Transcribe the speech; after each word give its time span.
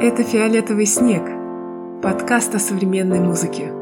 Это 0.00 0.22
«Фиолетовый 0.22 0.86
снег»– 0.86 1.22
подкаст 2.02 2.54
о 2.54 2.58
современной 2.58 3.20
музыке. 3.20 3.72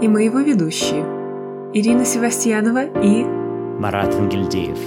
И 0.00 0.08
мы 0.08 0.22
его 0.22 0.38
ведущие– 0.38 1.04
Ирина 1.74 2.04
Севастьянова 2.04 2.84
и 3.02 3.24
Марат 3.24 4.14
Ангельдеев. 4.14 4.78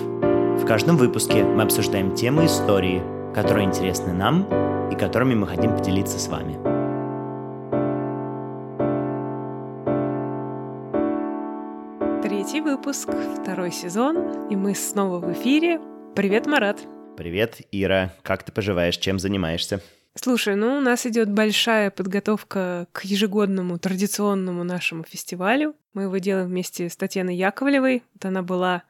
В 0.62 0.66
каждом 0.66 0.98
выпуске 0.98 1.44
мы 1.44 1.64
обсуждаем 1.64 2.16
темы 2.16 2.46
истории, 2.46 3.04
которые 3.36 3.66
интересны 3.66 4.14
нам 4.14 4.48
и 4.92 4.96
которыми 4.96 5.36
мы 5.36 5.48
хотим 5.48 5.76
поделиться 5.76 6.18
с 6.18 6.28
вами. 6.28 6.54
Третий 12.24 12.62
выпуск, 12.62 13.10
второй 13.42 13.72
сезон, 13.72 14.48
и 14.50 14.56
мы 14.56 14.76
снова 14.76 15.20
в 15.20 15.32
эфире. 15.34 15.80
Привет, 16.16 16.48
Марат! 16.48 16.80
Привет, 17.16 17.62
Ира. 17.72 18.12
Как 18.24 18.44
ты 18.44 18.52
поживаешь? 18.52 18.98
Чем 18.98 19.20
занимаешься? 19.20 19.82
Слушай, 20.16 20.56
ну 20.56 20.78
у 20.78 20.80
нас 20.80 21.08
идет 21.08 21.32
большая 21.32 21.90
подготовка 21.90 22.88
к 22.92 23.04
ежегодному 23.04 23.80
традиционному 23.80 24.64
нашему 24.64 25.04
фестивалю. 25.04 25.76
Мы 25.94 26.04
его 26.04 26.18
делаем 26.20 26.48
вместе 26.48 26.88
с 26.88 26.96
Татьяной 26.96 27.36
Яковлевой. 27.36 28.04
Вот 28.14 28.26
она 28.26 28.44
была 28.44 28.84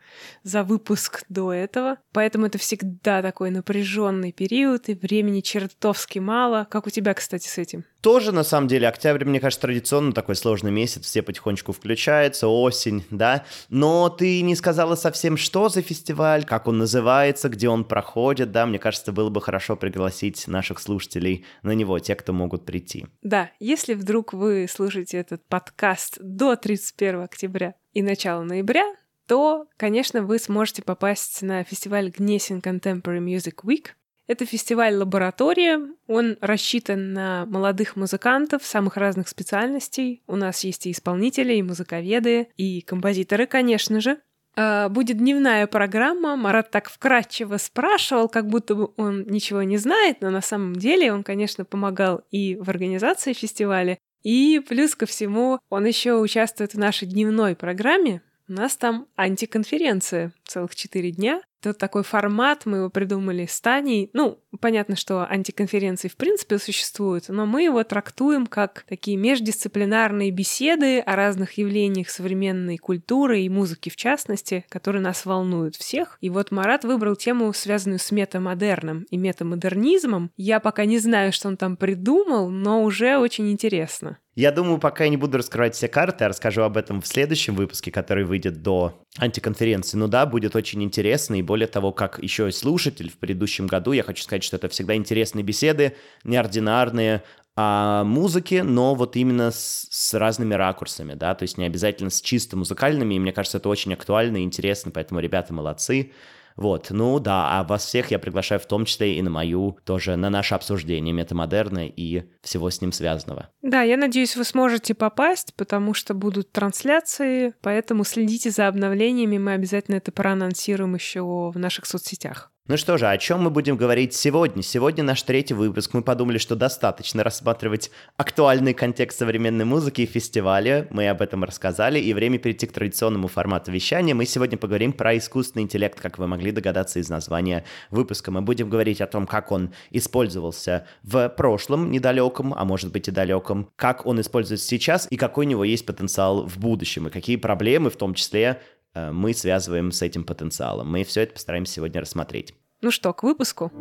за 0.44 0.64
выпуск 0.64 1.24
до 1.30 1.54
этого. 1.54 1.98
Поэтому 2.12 2.48
это 2.48 2.58
всегда 2.58 3.22
такой 3.22 3.52
напряженный 3.52 4.34
период, 4.34 4.90
и 4.90 4.96
времени 4.96 5.40
чертовски 5.40 6.20
мало. 6.20 6.68
Как 6.70 6.88
у 6.88 6.90
тебя, 6.90 7.14
кстати, 7.14 7.48
с 7.48 7.58
этим? 7.58 7.86
Тоже, 8.04 8.34
на 8.34 8.44
самом 8.44 8.68
деле, 8.68 8.90
октябрь, 8.90 9.24
мне 9.24 9.40
кажется, 9.40 9.62
традиционно 9.62 10.12
такой 10.12 10.36
сложный 10.36 10.72
месяц, 10.72 11.06
все 11.06 11.22
потихонечку 11.22 11.72
включаются, 11.72 12.50
осень, 12.50 13.06
да. 13.10 13.46
Но 13.70 14.10
ты 14.10 14.42
не 14.42 14.56
сказала 14.56 14.96
совсем, 14.96 15.38
что 15.38 15.70
за 15.70 15.82
фестиваль, 15.82 16.44
как 16.44 16.68
он 16.68 16.80
называется, 16.80 17.48
где 17.48 17.70
он 17.70 17.86
проходит, 17.86 18.52
да. 18.52 18.66
Мне 18.66 18.78
кажется, 18.78 19.14
было 19.14 19.30
бы 19.30 19.42
хорошо 19.42 19.78
пригласить 19.78 20.50
наших 20.50 20.80
слушателей 20.80 21.46
на 21.62 21.72
него, 21.72 21.98
те, 22.00 22.16
кто 22.16 22.34
могут 22.34 22.66
прийти. 22.66 23.06
Да, 23.22 23.52
если 23.62 23.94
вдруг 23.94 24.34
вы 24.34 24.68
слушаете 24.70 25.18
этот 25.18 25.48
подкаст 25.48 26.18
до 26.20 26.58
30 26.58 26.84
31 26.84 27.22
октября 27.22 27.76
и 27.94 28.02
начала 28.02 28.44
ноября, 28.44 28.84
то, 29.28 29.68
конечно, 29.78 30.24
вы 30.24 30.40
сможете 30.40 30.82
попасть 30.82 31.42
на 31.42 31.64
фестиваль 31.64 32.10
Гнесин 32.10 32.60
Contemporary 32.60 33.20
Music 33.20 33.64
Week. 33.64 33.92
Это 34.34 34.48
фестиваль-лаборатория, 34.48 35.80
он 36.08 36.38
рассчитан 36.42 37.14
на 37.14 37.46
молодых 37.46 37.96
музыкантов 37.96 38.66
самых 38.66 38.98
разных 38.98 39.28
специальностей. 39.28 40.24
У 40.26 40.36
нас 40.36 40.64
есть 40.64 40.88
и 40.88 40.92
исполнители, 40.92 41.54
и 41.54 41.62
музыковеды, 41.62 42.48
и 42.58 42.82
композиторы, 42.82 43.46
конечно 43.46 44.02
же. 44.02 44.18
А, 44.56 44.90
будет 44.90 45.20
дневная 45.20 45.68
программа. 45.68 46.36
Марат 46.36 46.72
так 46.72 46.90
вкратчиво 46.90 47.58
спрашивал, 47.58 48.28
как 48.28 48.48
будто 48.48 48.74
бы 48.74 48.90
он 48.98 49.28
ничего 49.28 49.62
не 49.62 49.78
знает, 49.78 50.18
но 50.22 50.32
на 50.32 50.42
самом 50.42 50.78
деле 50.78 51.14
он, 51.14 51.22
конечно, 51.22 51.64
помогал 51.64 52.24
и 52.32 52.56
в 52.56 52.72
организации 52.72 53.34
фестиваля, 53.34 54.00
и 54.24 54.60
плюс 54.68 54.96
ко 54.96 55.06
всему, 55.06 55.60
он 55.70 55.86
еще 55.86 56.16
участвует 56.16 56.74
в 56.74 56.80
нашей 56.80 57.08
дневной 57.08 57.56
программе. 57.56 58.24
У 58.48 58.54
нас 58.54 58.78
там 58.78 59.06
антиконференция 59.16 60.34
целых 60.44 60.76
четыре 60.76 61.12
дня. 61.12 61.44
Это 61.66 61.74
такой 61.74 62.04
формат, 62.04 62.66
мы 62.66 62.78
его 62.78 62.90
придумали 62.90 63.46
с 63.46 63.62
Таней. 63.62 64.10
Ну, 64.14 64.40
понятно, 64.60 64.96
что 64.96 65.26
антиконференции 65.26 66.10
в 66.10 66.18
принципе 66.18 66.60
существуют, 66.60 67.30
но 67.30 67.46
мы 67.46 67.64
его 67.64 67.84
трактуем 67.84 68.48
как 68.48 68.84
такие 68.88 69.16
междисциплинарные 69.16 70.32
беседы 70.32 71.00
о 71.00 71.16
разных 71.16 71.58
явлениях 71.58 72.10
современной 72.10 72.78
культуры 72.78 73.42
и 73.42 73.50
музыки 73.50 73.90
в 73.90 73.96
частности, 73.96 74.66
которые 74.68 75.02
нас 75.02 75.26
волнуют 75.26 75.76
всех. 75.76 76.18
И 76.20 76.30
вот 76.30 76.52
Марат 76.52 76.84
выбрал 76.84 77.16
тему, 77.16 77.54
связанную 77.54 78.00
с 78.00 78.12
метамодерном 78.12 79.06
и 79.10 79.18
метамодернизмом. 79.18 80.32
Я 80.36 80.60
пока 80.60 80.86
не 80.86 81.00
знаю, 81.00 81.32
что 81.32 81.48
он 81.48 81.58
там 81.58 81.78
придумал, 81.78 82.50
но 82.50 82.84
уже 82.84 83.18
очень 83.18 83.50
интересно. 83.52 84.18
Я 84.36 84.52
думаю, 84.52 84.80
пока 84.80 85.04
я 85.04 85.12
не 85.12 85.18
буду 85.18 85.38
раскрывать 85.38 85.76
все 85.76 85.88
карты, 85.88 86.24
я 86.24 86.28
расскажу 86.28 86.64
об 86.64 86.76
этом 86.76 87.02
в 87.02 87.08
следующем 87.08 87.54
выпуске, 87.54 87.92
который 87.92 88.24
выйдет 88.24 88.64
до 88.64 89.00
антиконференции. 89.20 89.96
Ну 89.96 90.08
да, 90.08 90.26
будет 90.26 90.56
очень 90.56 90.82
интересно, 90.82 91.36
и 91.36 91.44
более 91.44 91.68
того, 91.68 91.92
как 91.92 92.18
еще 92.22 92.50
и 92.50 92.52
слушатель 92.52 93.12
в 93.12 93.18
предыдущем 93.18 93.68
году, 93.68 93.92
я 93.92 94.02
хочу 94.02 94.24
сказать, 94.24 94.44
что 94.44 94.56
это 94.56 94.70
всегда 94.70 94.96
интересные 94.96 95.44
беседы, 95.44 95.96
неординарные, 96.24 97.22
о 97.56 98.04
музыке, 98.04 98.64
но 98.64 98.96
вот 98.96 99.16
именно 99.16 99.52
с, 99.52 99.88
с 99.92 100.14
разными 100.16 100.56
ракурсами, 100.56 101.14
да, 101.14 101.36
то 101.36 101.44
есть 101.44 101.60
не 101.60 101.66
обязательно 101.66 102.10
с 102.10 102.20
чисто 102.20 102.58
музыкальными, 102.58 103.14
и 103.14 103.20
мне 103.20 103.32
кажется, 103.32 103.60
это 103.60 103.70
очень 103.70 103.94
актуально 103.94 104.38
и 104.38 104.44
интересно, 104.44 104.90
поэтому 104.90 105.20
ребята 105.20 105.54
молодцы. 105.54 106.14
Вот, 106.56 106.88
ну 106.92 107.20
да, 107.20 107.60
а 107.60 107.64
вас 107.64 107.86
всех 107.86 108.12
я 108.12 108.20
приглашаю 108.20 108.60
в 108.60 108.66
том 108.66 108.86
числе 108.86 109.18
и 109.18 109.22
на 109.22 109.30
мою, 109.30 109.78
тоже 109.84 110.16
на 110.16 110.30
наше 110.30 110.56
обсуждение 110.56 111.14
метамодерна 111.14 111.88
и 111.88 112.24
всего 112.42 112.70
с 112.70 112.82
ним 112.82 112.92
связанного. 112.92 113.50
Да, 113.62 113.82
я 113.82 113.98
надеюсь, 113.98 114.36
вы 114.36 114.44
сможете 114.44 114.94
попасть, 114.94 115.54
потому 115.56 115.94
что 115.94 116.14
будут 116.14 116.52
трансляции, 116.52 117.54
поэтому 117.62 118.04
следите 118.04 118.52
за 118.52 118.68
обновлениями, 118.68 119.38
мы 119.38 119.54
обязательно 119.54 119.96
это 119.96 120.12
проанонсируем 120.12 120.96
еще 120.96 121.22
в 121.22 121.58
наших 121.58 121.86
соцсетях. 121.86 122.53
Ну 122.70 122.78
что 122.78 122.98
же, 122.98 123.10
о 123.10 123.18
чем 123.18 123.42
мы 123.42 123.50
будем 123.50 123.76
говорить 123.76 124.14
сегодня? 124.14 124.64
Сегодня 124.64 125.04
наш 125.04 125.22
третий 125.24 125.54
выпуск. 125.54 125.94
Мы 125.94 126.02
подумали, 126.02 126.38
что 126.38 126.56
достаточно 126.56 127.22
рассматривать 127.22 127.92
актуальный 128.16 128.74
контекст 128.74 129.20
современной 129.20 129.66
музыки 129.66 130.04
и 130.04 130.06
фестиваля. 130.06 130.88
Мы 130.90 131.10
об 131.10 131.22
этом 131.22 131.44
рассказали, 131.44 132.00
и 132.00 132.14
время 132.14 132.38
перейти 132.38 132.66
к 132.66 132.72
традиционному 132.72 133.28
формату 133.28 133.70
вещания. 133.70 134.16
Мы 134.16 134.26
сегодня 134.26 134.58
поговорим 134.58 134.94
про 134.94 135.18
искусственный 135.18 135.64
интеллект, 135.64 136.00
как 136.00 136.18
вы 136.18 136.26
могли 136.26 136.54
догадаться 136.54 137.00
из 137.00 137.10
названия 137.10 137.66
выпуска. 137.92 138.32
Мы 138.32 138.42
будем 138.42 138.70
говорить 138.70 139.02
о 139.02 139.08
том, 139.08 139.28
как 139.28 139.52
он 139.52 139.74
использовался 139.92 140.88
в 141.04 141.28
прошлом 141.28 141.92
недалеком, 141.92 142.54
а 142.54 142.64
может 142.64 142.94
быть 142.94 143.10
и 143.10 143.12
далеком, 143.12 143.72
как 143.76 144.06
он 144.06 144.22
используется 144.22 144.66
сейчас 144.66 145.06
и 145.10 145.18
какой 145.18 145.48
у 145.48 145.50
него 145.50 145.66
есть 145.66 145.86
потенциал 145.86 146.46
в 146.48 146.58
будущем, 146.60 147.10
и 147.10 147.12
какие 147.12 147.36
проблемы, 147.36 147.90
в 147.90 147.98
том 147.98 148.14
числе, 148.14 148.62
мы 148.96 149.34
связываем 149.34 149.92
с 149.92 150.02
этим 150.02 150.24
потенциалом. 150.24 150.92
Мы 150.92 151.04
все 151.04 151.22
это 151.22 151.34
постараемся 151.34 151.74
сегодня 151.74 152.02
рассмотреть. 152.02 152.54
Ну 152.82 152.92
что, 152.92 153.14
к 153.14 153.24
выпуску? 153.24 153.72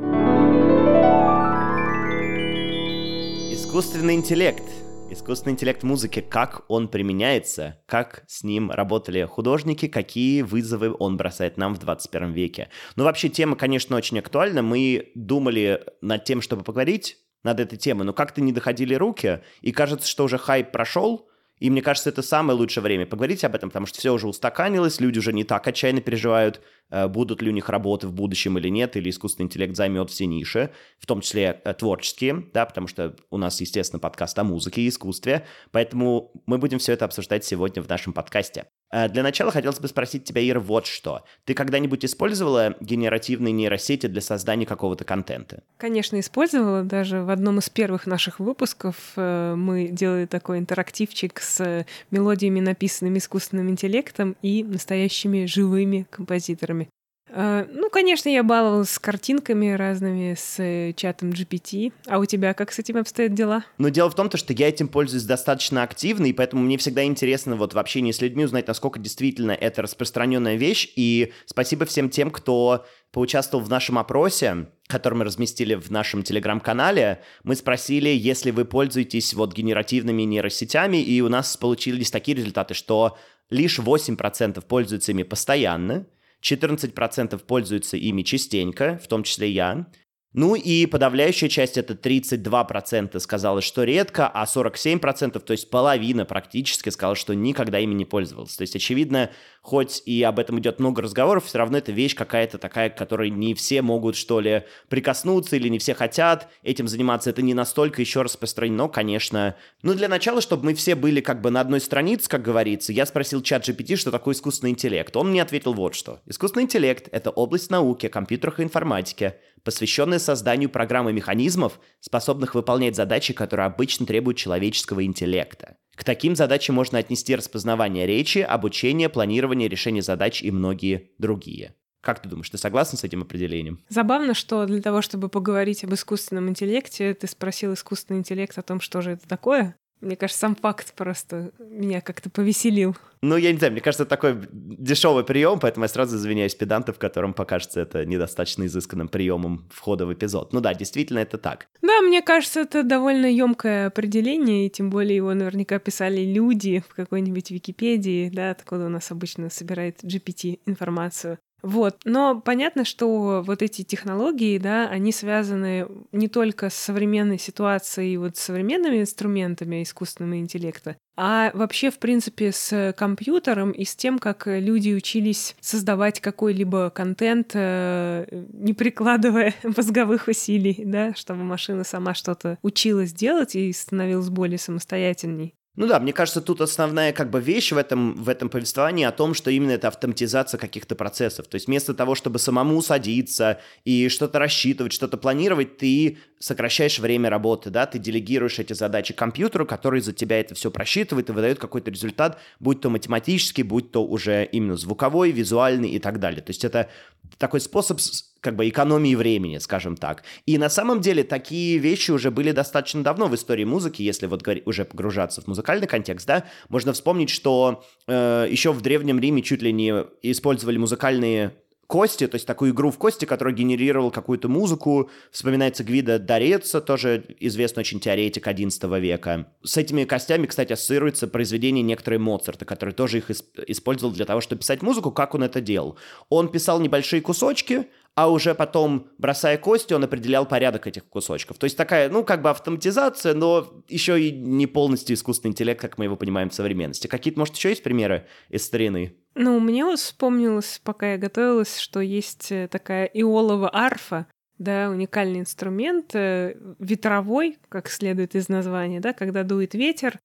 Искусственный 3.51 4.15
интеллект. 4.15 4.63
Искусственный 5.11 5.53
интеллект 5.53 5.83
в 5.83 5.87
музыке, 5.87 6.23
как 6.23 6.65
он 6.69 6.89
применяется, 6.89 7.83
как 7.87 8.25
с 8.29 8.45
ним 8.45 8.71
работали 8.71 9.25
художники, 9.25 9.89
какие 9.89 10.41
вызовы 10.41 10.95
он 10.99 11.19
бросает 11.19 11.59
нам 11.59 11.75
в 11.75 11.79
21 11.81 12.33
веке. 12.33 12.71
Ну, 12.97 13.05
вообще, 13.05 13.29
тема, 13.29 13.57
конечно, 13.57 13.97
очень 13.97 14.19
актуальна. 14.21 14.63
Мы 14.63 15.11
думали 15.15 15.85
над 16.01 16.25
тем, 16.25 16.41
чтобы 16.41 16.65
поговорить 16.65 17.19
над 17.43 17.61
этой 17.61 17.77
темой, 17.77 18.07
но 18.07 18.13
как-то 18.13 18.41
не 18.41 18.53
доходили 18.53 18.95
руки, 18.95 19.43
и 19.61 19.73
кажется, 19.73 20.09
что 20.09 20.25
уже 20.25 20.39
хайп 20.39 20.71
прошел, 20.71 21.29
и 21.63 21.71
мне 21.71 21.81
кажется, 21.81 22.11
это 22.11 22.23
самое 22.23 22.59
лучшее 22.59 22.83
время 22.83 23.07
поговорить 23.07 23.45
об 23.45 23.55
этом, 23.55 23.71
потому 23.71 23.87
что 23.87 23.97
все 23.97 24.13
уже 24.13 24.27
устаканилось, 24.27 25.01
люди 25.01 25.21
уже 25.21 25.33
не 25.33 25.45
так 25.45 25.65
отчаянно 25.69 26.01
переживают, 26.01 26.61
э, 26.91 27.07
будут 27.07 27.41
ли 27.41 27.51
у 27.51 27.53
них 27.53 27.69
работы 27.69 28.09
в 28.09 28.13
будущем 28.13 28.59
или 28.59 28.67
нет, 28.67 28.97
или 28.97 29.09
искусственный 29.09 29.47
интеллект 29.47 29.77
займет 29.77 30.11
все 30.11 30.27
ниши, 30.27 30.71
в 30.99 31.07
том 31.07 31.21
числе 31.21 31.61
э, 31.65 31.73
творческие, 31.75 32.49
да, 32.53 32.67
потому 32.67 32.89
что 32.89 33.15
у 33.31 33.37
нас, 33.37 33.61
естественно, 33.61 34.01
подкаст 34.01 34.37
о 34.41 34.43
музыке 34.43 34.83
и 34.83 34.89
искусстве, 34.89 35.47
поэтому 35.71 36.33
мы 36.47 36.59
будем 36.59 36.81
все 36.81 36.95
это 36.95 37.05
обсуждать 37.05 37.45
сегодня 37.45 37.81
в 37.81 37.89
нашем 37.89 38.13
подкасте. 38.13 38.67
Э, 38.93 39.09
для 39.09 39.23
начала 39.23 39.51
хотелось 39.51 39.81
бы 39.81 39.89
спросить 39.89 40.25
тебя, 40.25 40.47
Ира, 40.47 40.61
вот 40.61 40.87
что. 40.87 41.25
Ты 41.45 41.55
когда-нибудь 41.55 42.05
использовала 42.05 42.77
генеративные 42.81 43.53
нейросети 43.53 44.07
для 44.07 44.21
создания 44.21 44.67
какого-то 44.67 45.05
контента? 45.05 45.63
Конечно, 45.79 46.21
использовала. 46.21 46.83
Даже 46.83 47.23
в 47.23 47.31
одном 47.31 47.59
из 47.59 47.71
первых 47.71 48.07
наших 48.07 48.39
выпусков 48.39 48.97
э, 49.17 49.55
мы 49.57 49.89
делали 49.89 50.27
такой 50.27 50.59
интерактивчик 50.59 51.41
с 51.41 51.87
мелодиями, 52.11 52.61
написанными 52.61 53.19
искусственным 53.19 53.71
интеллектом 53.71 54.37
и 54.43 54.63
настоящими 54.63 55.47
живыми 55.47 56.07
композиторами. 56.11 56.89
Э, 57.35 57.67
ну, 57.73 57.89
конечно, 57.89 58.29
я 58.29 58.43
баловалась 58.43 58.91
с 58.91 58.99
картинками 58.99 59.73
разными, 59.73 60.35
с 60.35 60.63
э, 60.63 60.93
чатом 60.95 61.31
GPT. 61.31 61.93
А 62.07 62.19
у 62.19 62.27
тебя 62.27 62.53
как 62.53 62.73
с 62.73 62.79
этим 62.79 62.99
обстоят 62.99 63.33
дела? 63.33 63.65
Но 63.79 63.89
дело 63.89 64.11
в 64.11 64.15
том, 64.15 64.31
что 64.31 64.53
я 64.53 64.69
этим 64.69 64.89
пользуюсь 64.89 65.25
достаточно 65.25 65.83
активно, 65.83 66.27
и 66.27 66.33
поэтому 66.33 66.63
мне 66.63 66.77
всегда 66.77 67.05
интересно 67.05 67.57
вот 67.57 67.73
в 67.73 67.79
общении 67.79 68.13
с 68.13 68.21
людьми 68.21 68.45
узнать, 68.45 68.69
насколько 68.69 68.99
действительно 68.99 69.53
это 69.53 69.83
распространенная 69.83 70.57
вещь. 70.57 70.93
И 70.95 71.33
спасибо 71.47 71.87
всем 71.87 72.11
тем, 72.11 72.31
кто 72.31 72.85
поучаствовал 73.13 73.65
в 73.65 73.71
нашем 73.71 73.99
опросе, 73.99 74.69
который 74.87 75.15
мы 75.15 75.25
разместили 75.25 75.75
в 75.75 75.91
нашем 75.91 76.23
телеграм-канале. 76.23 77.23
Мы 77.45 77.57
спросили, 77.57 78.11
если 78.11 78.51
вы 78.51 78.67
пользуетесь 78.67 79.33
вот 79.33 79.55
генеративными 79.55 80.23
нейросетями, 80.23 80.99
и 81.03 81.21
у 81.23 81.31
нас 81.31 81.57
получились 81.57 82.11
такие 82.11 82.37
результаты, 82.37 82.75
что 82.75 83.17
лишь 83.49 83.79
8% 83.79 84.63
пользуются 84.63 85.13
ими 85.13 85.23
постоянно, 85.23 86.07
14% 86.43 87.39
пользуются 87.39 87.97
ими 87.97 88.23
частенько, 88.23 88.99
в 89.03 89.07
том 89.07 89.23
числе 89.23 89.51
я, 89.51 89.87
Ну 90.35 90.55
и 90.55 90.87
подавляющая 90.87 91.51
часть, 91.51 91.77
это 91.77 91.93
32% 91.93 93.19
сказала, 93.21 93.61
что 93.61 93.85
редко, 93.85 94.27
а 94.29 94.45
47%, 94.45 95.39
то 95.39 95.53
есть 95.53 95.69
половина 95.69 96.25
практически 96.25 96.89
сказала, 96.89 97.17
что 97.17 97.35
никогда 97.35 97.79
ими 97.79 97.93
не 97.93 98.07
пользовался. 98.07 98.57
То 98.57 98.63
есть, 98.63 98.75
очевидно, 98.75 99.31
хоть 99.61 100.03
и 100.07 100.23
об 100.23 100.39
этом 100.39 100.59
идет 100.59 100.81
много 100.81 101.03
разговоров, 101.03 101.45
все 101.45 101.59
равно 101.59 101.77
это 101.77 101.93
вещь 101.93 102.15
какая-то 102.15 102.57
такая, 102.57 102.89
к 102.89 102.97
которой 102.97 103.29
не 103.29 103.53
все 103.55 103.83
могут, 103.83 104.17
что 104.17 104.41
ли, 104.41 104.65
прикоснуться 104.89 105.57
или 105.57 105.69
не 105.69 105.79
все 105.79 105.95
хотят 105.95 106.49
этим 106.63 106.89
заниматься. 106.89 107.29
Это 107.29 107.43
не 107.43 107.53
настолько 107.53 108.01
еще 108.01 108.23
распространено, 108.23 108.89
конечно. 108.89 109.55
Ну, 109.83 109.93
для 109.93 110.09
начала, 110.09 110.41
чтобы 110.41 110.65
мы 110.65 110.75
все 110.75 110.95
были 110.95 111.21
как 111.21 111.43
бы 111.43 111.51
на 111.51 111.61
одной 111.61 111.81
странице, 111.81 112.31
как 112.31 112.41
говорится, 112.41 112.93
я 112.93 113.05
спросил 113.05 113.43
чат 113.43 113.69
GPT, 113.69 113.97
что 113.97 114.11
такое 114.11 114.35
искусственный 114.35 114.71
интеллект. 114.71 115.15
Он 115.15 115.31
мне 115.31 115.43
ответил 115.43 115.75
вот 115.75 115.95
что. 115.95 116.21
Искусственный 116.25 116.65
интеллект— 116.65 117.09
это 117.13 117.31
область 117.31 117.71
науки, 117.71 118.09
компьютерах 118.09 118.61
и 118.61 118.63
информатики, 118.63 119.35
посвященная 119.65 120.19
созданию 120.19 120.71
программы 120.71 121.13
механизмов, 121.13 121.81
способных 122.01 122.55
выполнять 122.55 122.97
задачи, 122.97 123.33
которые 123.33 123.67
обычно 123.67 124.07
требуют 124.07 124.39
человеческого 124.39 125.05
интеллекта. 125.05 125.77
К 125.95 126.05
таким 126.05 126.37
задачам 126.37 126.75
можно 126.75 126.99
отнести 126.99 127.35
распознавание 127.37 128.07
речи, 128.07 128.39
обучение, 128.39 129.09
планирование, 129.09 129.69
решение 129.69 130.03
задач 130.03 130.43
и 130.43 130.51
многие 130.51 131.11
другие. 131.19 131.75
Как 132.01 132.21
ты 132.21 132.29
думаешь, 132.29 132.51
ты 132.51 132.59
согласна 132.59 132.99
с 132.99 133.05
этим 133.05 133.23
определением? 133.23 133.79
Забавно, 133.89 134.35
что 134.35 134.67
для 134.67 134.83
того, 134.83 135.03
чтобы 135.03 135.29
поговорить 135.29 135.85
об 135.85 135.95
искусственном 135.95 136.49
интеллекте, 136.49 137.15
ты 137.15 137.29
спросил 137.29 137.75
искусственный 137.75 138.19
интеллект 138.19 138.59
о 138.59 138.63
том, 138.63 138.81
что 138.81 139.03
же 139.03 139.13
это 139.13 139.29
такое. 139.29 139.77
Мне 140.03 140.17
кажется, 140.17 140.41
сам 140.41 140.57
факт 140.57 140.93
просто 140.95 141.53
меня 141.59 142.01
как-то 142.01 142.29
повеселил. 142.29 142.97
Ну, 143.23 143.37
я 143.37 143.53
не 143.53 143.59
знаю, 143.59 143.73
мне 143.73 143.81
кажется, 143.81 144.03
это 144.03 144.11
такой 144.11 144.37
дешевый 144.51 145.23
прием, 145.23 145.61
поэтому 145.61 145.85
я 145.85 145.89
сразу 145.89 146.17
извиняюсь 146.17 146.57
педантов, 146.57 146.99
которым 146.99 147.35
покажется 147.35 147.81
это 147.81 148.05
недостаточно 148.05 148.67
изысканным 148.67 149.07
приемом 149.07 149.69
входа 149.73 150.07
в 150.07 150.13
эпизод. 150.13 150.53
Ну 150.53 150.61
да, 150.61 150.75
действительно, 150.75 151.21
это 151.21 151.39
так. 151.39 151.69
Да, 151.83 152.01
мне 152.01 152.21
кажется, 152.21 152.61
это 152.63 152.83
довольно 152.83 153.27
емкое 153.27 153.87
определение, 153.87 154.67
и 154.67 154.71
тем 154.71 154.91
более 154.91 155.15
его 155.15 155.33
наверняка 155.35 155.79
писали 155.79 156.23
люди 156.23 156.83
в 156.89 156.95
какой-нибудь 156.95 157.53
Википедии, 157.53 158.29
да, 158.29 158.51
откуда 158.51 158.87
у 158.87 158.89
нас 158.89 159.13
обычно 159.13 159.51
собирает 159.51 160.03
GPT 160.03 160.59
информацию. 160.67 161.39
Вот. 161.63 162.01
Но 162.05 162.41
понятно, 162.41 162.85
что 162.85 163.43
вот 163.47 163.63
эти 163.63 163.83
технологии, 163.83 164.59
да, 164.59 164.89
они 164.89 165.13
связаны 165.13 165.87
не 166.11 166.29
только 166.29 166.71
с 166.71 166.75
современной 166.75 167.39
ситуацией, 167.39 168.17
вот 168.17 168.37
с 168.37 168.41
современными 168.41 169.01
инструментами 169.01 169.83
искусственного 169.83 170.41
интеллекта, 170.41 170.97
а 171.17 171.51
вообще, 171.55 171.91
в 171.91 171.99
принципе, 171.99 172.53
с 172.53 172.95
компьютером 172.97 173.71
и 173.71 173.85
с 173.85 173.95
тем, 173.95 174.19
как 174.19 174.45
люди 174.47 174.93
учились 174.93 175.55
создавать 175.61 176.21
какой-либо 176.21 176.91
контент, 176.91 177.53
э, 177.55 178.27
не 178.53 178.73
прикладывая 178.73 179.55
мозговых 179.63 180.29
усилий, 180.29 180.83
да, 180.85 181.15
чтобы 181.15 181.45
машина 181.45 181.85
сама 181.85 182.15
что-то 182.15 182.59
училась 182.63 183.13
делать 183.13 183.55
и 183.55 183.73
становилась 183.73 184.31
более 184.31 184.59
самостоятельней. 184.59 185.55
Ну 185.75 185.87
да, 185.87 185.99
мне 185.99 186.13
кажется, 186.13 186.43
тут 186.43 186.61
основная 186.61 187.15
как 187.15 187.31
бы 187.31 187.41
вещь 187.41 187.73
в 187.73 187.79
этом, 187.79 188.15
в 188.15 188.29
этом 188.29 188.51
повествовании 188.51 189.07
о 189.07 189.11
том, 189.11 189.33
что 189.33 189.51
именно 189.51 189.71
это 189.71 189.89
автоматизация 189.89 190.59
каких-то 190.59 190.95
процессов. 190.95 191.47
То 191.47 191.55
есть 191.55 191.67
вместо 191.67 191.95
того, 191.95 192.15
чтобы 192.15 192.39
самому 192.39 192.83
садиться 192.83 193.59
и 193.85 194.11
что-то 194.11 194.39
рассчитывать, 194.39 194.93
что-то 194.93 195.17
планировать, 195.17 195.79
ты 195.79 196.19
сокращаешь 196.39 196.99
время 196.99 197.31
работы, 197.31 197.71
да, 197.71 197.87
ты 197.87 197.99
делегируешь 197.99 198.59
эти 198.59 198.75
задачи 198.75 199.15
компьютеру, 199.15 199.65
который 199.65 200.03
за 200.03 200.13
тебя 200.13 200.41
это 200.41 200.55
все 200.55 200.71
просчитывает 200.71 201.31
и 201.31 201.33
выдает 201.33 201.59
какой-то 201.59 201.91
результат, 201.91 202.39
будь 202.61 202.83
то 202.83 202.91
математический, 202.91 203.63
будь 203.63 203.93
то 203.93 204.05
уже 204.05 204.45
именно 204.45 204.77
звуковой, 204.77 205.31
визуальный 205.31 205.89
и 205.89 205.99
так 205.99 206.21
далее. 206.21 206.43
То 206.43 206.51
есть 206.51 206.67
это 206.67 206.91
такой 207.39 207.61
способ 207.63 207.99
как 208.43 208.57
бы 208.57 208.69
экономии 208.69 209.15
времени, 209.15 209.59
скажем 209.59 209.97
так. 209.97 210.25
И 210.45 210.59
на 210.59 210.69
самом 210.69 211.01
деле 211.01 211.23
такие 211.23 211.79
вещи 211.79 212.11
уже 212.11 212.31
были 212.31 212.51
достаточно 212.51 213.03
давно 213.03 213.29
в 213.29 213.35
истории 213.35 213.65
музыки, 213.65 214.03
если 214.03 214.27
вот 214.27 214.47
уже 214.67 214.85
погружаться 214.85 215.41
в 215.41 215.47
музыкальный 215.47 215.87
контекст, 215.87 216.27
да, 216.27 216.45
можно 216.69 216.93
вспомнить, 216.93 217.31
что 217.31 217.85
э, 218.07 218.47
еще 218.51 218.73
в 218.73 218.81
Древнем 218.83 219.21
Риме 219.21 219.43
чуть 219.43 219.63
ли 219.63 219.73
не 219.73 220.05
использовали 220.23 220.77
музыкальные 220.77 221.53
кости, 221.93 222.27
то 222.27 222.37
есть 222.37 222.47
такую 222.47 222.73
игру 222.73 222.91
в 222.91 222.97
кости, 222.97 223.27
которая 223.27 223.55
генерировала 223.55 224.09
какую-то 224.09 224.49
музыку. 224.49 225.11
Вспоминается 225.31 225.85
Гвида 225.85 226.19
Дореца, 226.19 226.81
тоже 226.81 227.23
известный 227.39 227.81
очень 227.81 228.01
теоретик 228.01 228.49
XI 228.49 228.99
века. 228.99 229.47
С 229.63 229.77
этими 229.77 230.05
костями, 230.05 230.47
кстати, 230.47 230.73
ассоциируется 230.73 231.29
произведение 231.29 231.83
некоторые 231.83 232.19
Моцарта, 232.19 232.65
который 232.65 232.95
тоже 232.95 233.19
их 233.19 233.31
использовал 233.31 234.15
для 234.15 234.25
того, 234.25 234.41
чтобы 234.41 234.61
писать 234.61 234.81
музыку. 234.81 235.13
Как 235.13 235.35
он 235.35 235.43
это 235.43 235.61
делал? 235.61 235.99
Он 236.31 236.49
писал 236.49 236.81
небольшие 236.81 237.21
кусочки, 237.21 237.87
а 238.15 238.31
уже 238.31 238.55
потом, 238.55 239.09
бросая 239.19 239.57
кости, 239.57 239.95
он 239.95 240.05
определял 240.05 240.47
порядок 240.47 240.87
этих 240.87 241.05
кусочков. 241.07 241.59
То 241.59 241.65
есть 241.65 241.77
такая, 241.77 242.11
ну, 242.11 242.25
как 242.25 242.43
бы 242.43 242.51
автоматизация, 242.51 243.35
но 243.35 243.83
еще 243.89 244.21
и 244.21 244.31
не 244.31 244.67
полностью 244.67 245.15
искусственный 245.15 245.53
интеллект, 245.53 245.81
как 245.81 245.97
мы 245.99 246.05
его 246.05 246.17
понимаем 246.17 246.51
в 246.51 246.55
современности. 246.55 247.07
Какие-то, 247.07 247.39
может, 247.39 247.57
еще 247.57 247.71
есть 247.71 247.83
примеры 247.83 248.27
из 248.51 248.65
старины? 248.65 249.17
Ну, 249.35 249.59
мне 249.61 249.85
вспомнилось, 249.97 250.81
пока 250.85 251.13
я 251.13 251.19
готовилась, 251.19 251.79
что 251.79 252.01
есть 252.01 252.53
э, 252.53 252.69
такая 252.69 253.07
иолова 253.07 253.71
арфа, 253.73 254.27
да, 254.59 254.91
уникальный 254.91 255.41
инструмент, 255.41 256.15
э, 256.15 256.55
ветровой, 256.79 257.59
как 257.71 257.89
следует 257.89 258.35
из 258.35 258.51
названия, 258.51 259.01
да, 259.01 259.15
когда 259.15 259.43
дует 259.43 259.75
ветер, 259.75 260.19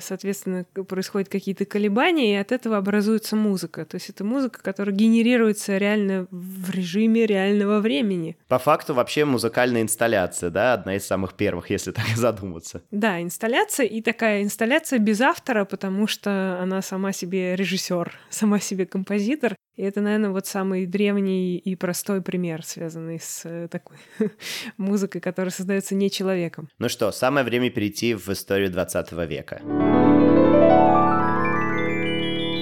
соответственно, 0.00 0.64
происходят 0.88 1.28
какие-то 1.28 1.64
колебания, 1.64 2.34
и 2.34 2.36
от 2.36 2.52
этого 2.52 2.76
образуется 2.76 3.36
музыка. 3.36 3.84
То 3.84 3.96
есть 3.96 4.10
это 4.10 4.24
музыка, 4.24 4.60
которая 4.62 4.94
генерируется 4.94 5.76
реально 5.78 6.26
в 6.30 6.70
режиме 6.70 7.26
реального 7.26 7.80
времени. 7.80 8.36
По 8.48 8.58
факту 8.58 8.94
вообще 8.94 9.24
музыкальная 9.24 9.82
инсталляция, 9.82 10.50
да, 10.50 10.74
одна 10.74 10.96
из 10.96 11.06
самых 11.06 11.34
первых, 11.34 11.70
если 11.70 11.92
так 11.92 12.06
задуматься. 12.16 12.82
Да, 12.90 13.20
инсталляция, 13.20 13.86
и 13.86 14.02
такая 14.02 14.42
инсталляция 14.42 14.98
без 14.98 15.20
автора, 15.20 15.64
потому 15.64 16.06
что 16.06 16.58
она 16.60 16.82
сама 16.82 17.12
себе 17.12 17.56
режиссер, 17.56 18.12
сама 18.30 18.60
себе 18.60 18.86
композитор, 18.86 19.56
и 19.76 19.82
это, 19.82 20.00
наверное, 20.00 20.30
вот 20.30 20.46
самый 20.46 20.86
древний 20.86 21.58
и 21.58 21.76
простой 21.76 22.22
пример, 22.22 22.64
связанный 22.64 23.20
с 23.20 23.42
э, 23.44 23.68
такой 23.70 23.98
музыкой, 24.78 25.20
которая 25.20 25.50
создается 25.50 25.94
не 25.94 26.10
человеком. 26.10 26.70
Ну 26.78 26.88
что, 26.88 27.12
самое 27.12 27.44
время 27.44 27.70
перейти 27.70 28.14
в 28.14 28.26
историю 28.30 28.70
20 28.70 29.12
века. 29.28 29.55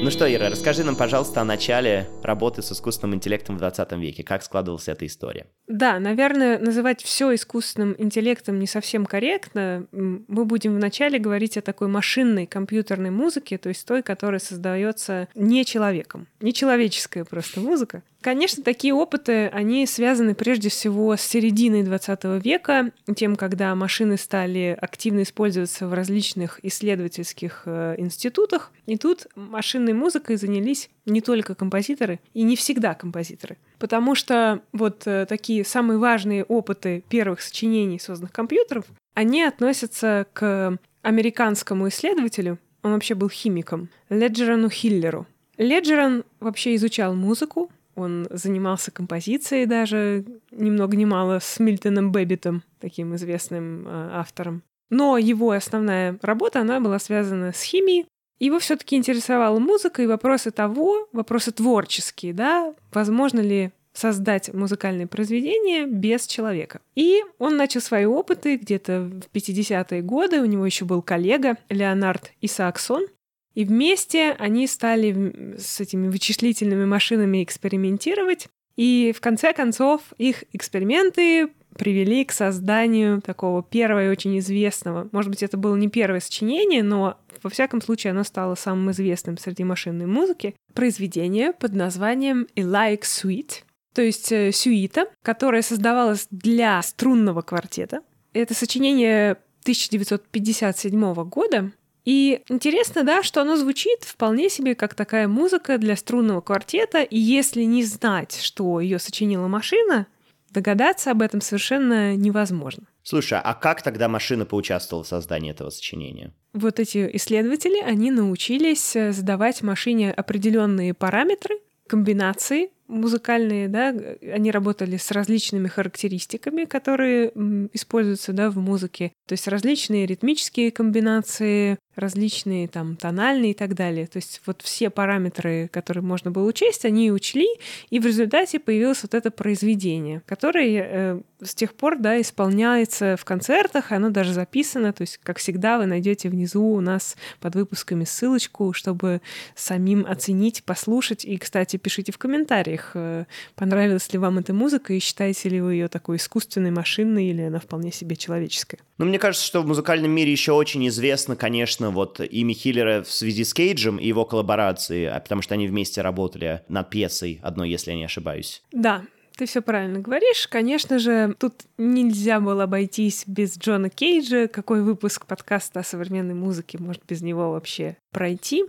Ну 0.04 0.10
что, 0.10 0.30
Ира, 0.30 0.50
расскажи 0.50 0.84
нам, 0.84 0.96
пожалуйста, 0.96 1.40
о 1.40 1.44
начале 1.44 2.06
работы 2.22 2.60
с 2.60 2.70
искусственным 2.70 3.14
интеллектом 3.14 3.56
в 3.56 3.58
20 3.58 3.92
веке. 3.92 4.22
Как 4.22 4.42
складывалась 4.42 4.86
эта 4.86 5.06
история? 5.06 5.46
Да, 5.66 5.98
наверное, 5.98 6.58
называть 6.58 7.02
все 7.02 7.34
искусственным 7.34 7.94
интеллектом 7.96 8.58
не 8.58 8.66
совсем 8.66 9.06
корректно. 9.06 9.86
Мы 9.92 10.44
будем 10.44 10.74
вначале 10.74 11.18
говорить 11.18 11.56
о 11.56 11.62
такой 11.62 11.88
машинной 11.88 12.44
компьютерной 12.44 13.08
музыке, 13.08 13.56
то 13.56 13.70
есть 13.70 13.86
той, 13.86 14.02
которая 14.02 14.40
создается 14.40 15.28
не 15.34 15.64
человеком. 15.64 16.26
Не 16.42 16.52
человеческая 16.52 17.24
просто 17.24 17.60
музыка. 17.60 18.02
Конечно, 18.24 18.64
такие 18.64 18.94
опыты, 18.94 19.48
они 19.48 19.86
связаны 19.86 20.34
прежде 20.34 20.70
всего 20.70 21.14
с 21.14 21.20
серединой 21.20 21.82
20 21.82 22.24
века, 22.42 22.90
тем, 23.14 23.36
когда 23.36 23.74
машины 23.74 24.16
стали 24.16 24.74
активно 24.80 25.24
использоваться 25.24 25.86
в 25.86 25.92
различных 25.92 26.58
исследовательских 26.62 27.64
э, 27.66 27.96
институтах. 27.98 28.72
И 28.86 28.96
тут 28.96 29.26
машинной 29.34 29.92
музыкой 29.92 30.36
занялись 30.36 30.88
не 31.04 31.20
только 31.20 31.54
композиторы, 31.54 32.18
и 32.32 32.44
не 32.44 32.56
всегда 32.56 32.94
композиторы. 32.94 33.58
Потому 33.78 34.14
что 34.14 34.62
вот 34.72 35.02
э, 35.04 35.26
такие 35.28 35.62
самые 35.62 35.98
важные 35.98 36.44
опыты 36.44 37.04
первых 37.10 37.42
сочинений 37.42 37.98
созданных 37.98 38.32
компьютеров, 38.32 38.86
они 39.12 39.42
относятся 39.42 40.26
к 40.32 40.78
американскому 41.02 41.88
исследователю, 41.88 42.58
он 42.82 42.92
вообще 42.92 43.16
был 43.16 43.28
химиком, 43.28 43.90
Леджерану 44.08 44.70
Хиллеру. 44.70 45.26
Леджеран 45.58 46.24
вообще 46.40 46.74
изучал 46.74 47.14
музыку, 47.14 47.70
он 47.96 48.26
занимался 48.30 48.90
композицией 48.90 49.66
даже 49.66 50.24
ни 50.50 50.70
много 50.70 50.96
ни 50.96 51.04
мало 51.04 51.38
с 51.40 51.58
Мильтоном 51.58 52.12
Бэббитом, 52.12 52.62
таким 52.80 53.14
известным 53.16 53.86
э, 53.86 54.10
автором. 54.12 54.62
Но 54.90 55.18
его 55.18 55.50
основная 55.50 56.18
работа, 56.22 56.60
она 56.60 56.80
была 56.80 56.98
связана 56.98 57.52
с 57.52 57.62
химией. 57.62 58.06
Его 58.38 58.58
все-таки 58.58 58.96
интересовала 58.96 59.58
музыка 59.58 60.02
и 60.02 60.06
вопросы 60.06 60.50
того, 60.50 61.08
вопросы 61.12 61.52
творческие, 61.52 62.34
да, 62.34 62.74
возможно 62.92 63.40
ли 63.40 63.72
создать 63.92 64.52
музыкальное 64.52 65.06
произведение 65.06 65.86
без 65.86 66.26
человека. 66.26 66.80
И 66.96 67.22
он 67.38 67.56
начал 67.56 67.80
свои 67.80 68.04
опыты 68.04 68.56
где-то 68.56 69.02
в 69.02 69.34
50-е 69.34 70.02
годы. 70.02 70.40
У 70.40 70.46
него 70.46 70.66
еще 70.66 70.84
был 70.84 71.00
коллега 71.00 71.56
Леонард 71.68 72.32
Исааксон, 72.40 73.06
и 73.54 73.64
вместе 73.64 74.32
они 74.32 74.66
стали 74.66 75.56
с 75.58 75.80
этими 75.80 76.08
вычислительными 76.08 76.84
машинами 76.84 77.42
экспериментировать. 77.42 78.48
И 78.76 79.14
в 79.16 79.20
конце 79.20 79.52
концов 79.52 80.00
их 80.18 80.44
эксперименты 80.52 81.48
привели 81.76 82.24
к 82.24 82.32
созданию 82.32 83.20
такого 83.20 83.62
первого 83.62 84.06
и 84.06 84.08
очень 84.08 84.38
известного. 84.38 85.08
Может 85.12 85.30
быть, 85.30 85.42
это 85.42 85.56
было 85.56 85.76
не 85.76 85.88
первое 85.88 86.20
сочинение, 86.20 86.82
но 86.82 87.18
во 87.42 87.50
всяком 87.50 87.80
случае 87.80 88.12
оно 88.12 88.24
стало 88.24 88.54
самым 88.54 88.90
известным 88.90 89.38
среди 89.38 89.64
машинной 89.64 90.06
музыки. 90.06 90.54
Произведение 90.72 91.52
под 91.52 91.74
названием 91.74 92.46
«Elaic 92.56 93.02
Suite». 93.02 93.62
то 93.94 94.02
есть 94.02 94.32
э, 94.32 94.50
сюита, 94.50 95.06
которая 95.22 95.62
создавалась 95.62 96.26
для 96.30 96.82
струнного 96.82 97.42
квартета. 97.42 98.00
Это 98.32 98.54
сочинение 98.54 99.36
1957 99.62 101.14
года. 101.24 101.70
И 102.04 102.42
интересно, 102.48 103.02
да, 103.02 103.22
что 103.22 103.40
оно 103.40 103.56
звучит 103.56 104.04
вполне 104.04 104.50
себе 104.50 104.74
как 104.74 104.94
такая 104.94 105.26
музыка 105.26 105.78
для 105.78 105.96
струнного 105.96 106.40
квартета, 106.40 107.02
и 107.02 107.18
если 107.18 107.62
не 107.62 107.82
знать, 107.82 108.38
что 108.42 108.80
ее 108.80 108.98
сочинила 108.98 109.48
машина, 109.48 110.06
догадаться 110.50 111.10
об 111.10 111.22
этом 111.22 111.40
совершенно 111.40 112.14
невозможно. 112.14 112.84
Слушай, 113.02 113.38
а 113.42 113.54
как 113.54 113.82
тогда 113.82 114.08
машина 114.08 114.46
поучаствовала 114.46 115.04
в 115.04 115.08
создании 115.08 115.50
этого 115.50 115.70
сочинения? 115.70 116.32
Вот 116.52 116.78
эти 116.78 117.10
исследователи, 117.14 117.80
они 117.80 118.10
научились 118.10 118.94
э, 118.96 119.12
задавать 119.12 119.62
машине 119.62 120.12
определенные 120.12 120.94
параметры, 120.94 121.58
комбинации 121.86 122.70
музыкальные, 122.86 123.68
да, 123.68 123.94
они 124.32 124.50
работали 124.50 124.96
с 124.96 125.10
различными 125.10 125.68
характеристиками, 125.68 126.64
которые 126.64 127.28
используются, 127.72 128.32
да, 128.32 128.50
в 128.50 128.58
музыке. 128.58 129.12
То 129.26 129.32
есть 129.32 129.48
различные 129.48 130.06
ритмические 130.06 130.70
комбинации, 130.70 131.78
различные 131.96 132.68
там 132.68 132.96
тональные 132.96 133.52
и 133.52 133.54
так 133.54 133.74
далее. 133.74 134.06
То 134.06 134.18
есть 134.18 134.40
вот 134.46 134.62
все 134.62 134.90
параметры, 134.90 135.68
которые 135.68 136.02
можно 136.02 136.30
было 136.30 136.46
учесть, 136.46 136.84
они 136.84 137.10
учли, 137.10 137.46
и 137.90 137.98
в 137.98 138.06
результате 138.06 138.58
появилось 138.58 139.02
вот 139.02 139.14
это 139.14 139.30
произведение, 139.30 140.22
которое 140.26 140.86
э, 140.88 141.20
с 141.42 141.54
тех 141.54 141.74
пор, 141.74 141.98
да, 141.98 142.20
исполняется 142.20 143.16
в 143.16 143.24
концертах, 143.24 143.92
оно 143.92 144.10
даже 144.10 144.32
записано, 144.32 144.92
то 144.92 145.02
есть, 145.02 145.18
как 145.22 145.38
всегда, 145.38 145.78
вы 145.78 145.86
найдете 145.86 146.28
внизу 146.28 146.64
у 146.64 146.80
нас 146.80 147.16
под 147.40 147.54
выпусками 147.54 148.04
ссылочку, 148.04 148.72
чтобы 148.72 149.20
самим 149.54 150.06
оценить, 150.06 150.64
послушать, 150.64 151.24
и, 151.24 151.36
кстати, 151.36 151.76
пишите 151.76 152.12
в 152.12 152.18
комментариях, 152.18 152.92
э, 152.94 153.26
понравилась 153.54 154.12
ли 154.12 154.18
вам 154.18 154.38
эта 154.38 154.52
музыка, 154.52 154.94
и 154.94 154.98
считаете 154.98 155.48
ли 155.48 155.60
вы 155.60 155.74
ее 155.74 155.88
такой 155.88 156.16
искусственной, 156.16 156.70
машинной, 156.70 157.26
или 157.26 157.42
она 157.42 157.60
вполне 157.60 157.92
себе 157.92 158.16
человеческая. 158.16 158.78
Ну, 158.98 159.06
мне 159.06 159.18
кажется, 159.18 159.44
что 159.44 159.60
в 159.62 159.66
музыкальном 159.66 160.10
мире 160.10 160.30
еще 160.30 160.52
очень 160.52 160.86
известно, 160.88 161.34
конечно, 161.34 161.90
вот 161.90 162.20
имя 162.20 162.54
Хиллера 162.54 163.02
в 163.02 163.10
связи 163.10 163.44
с 163.44 163.52
Кейджем 163.52 163.96
и 163.96 164.06
его 164.06 164.24
коллаборацией, 164.24 165.08
а 165.08 165.18
потому 165.18 165.42
что 165.42 165.54
они 165.54 165.66
вместе 165.66 166.00
работали 166.00 166.62
над 166.68 166.90
пьесой 166.90 167.40
одной, 167.42 167.70
если 167.70 167.90
я 167.90 167.96
не 167.96 168.04
ошибаюсь. 168.04 168.62
Да, 168.70 169.02
ты 169.36 169.46
все 169.46 169.62
правильно 169.62 169.98
говоришь. 169.98 170.46
Конечно 170.46 171.00
же, 171.00 171.34
тут 171.38 171.54
нельзя 171.76 172.38
было 172.38 172.64
обойтись 172.64 173.24
без 173.26 173.58
Джона 173.58 173.90
Кейджа. 173.90 174.46
Какой 174.46 174.82
выпуск 174.82 175.26
подкаста 175.26 175.80
о 175.80 175.84
современной 175.84 176.34
музыке 176.34 176.78
может 176.78 177.02
без 177.08 177.20
него 177.20 177.50
вообще 177.50 177.96
пройти? 178.12 178.64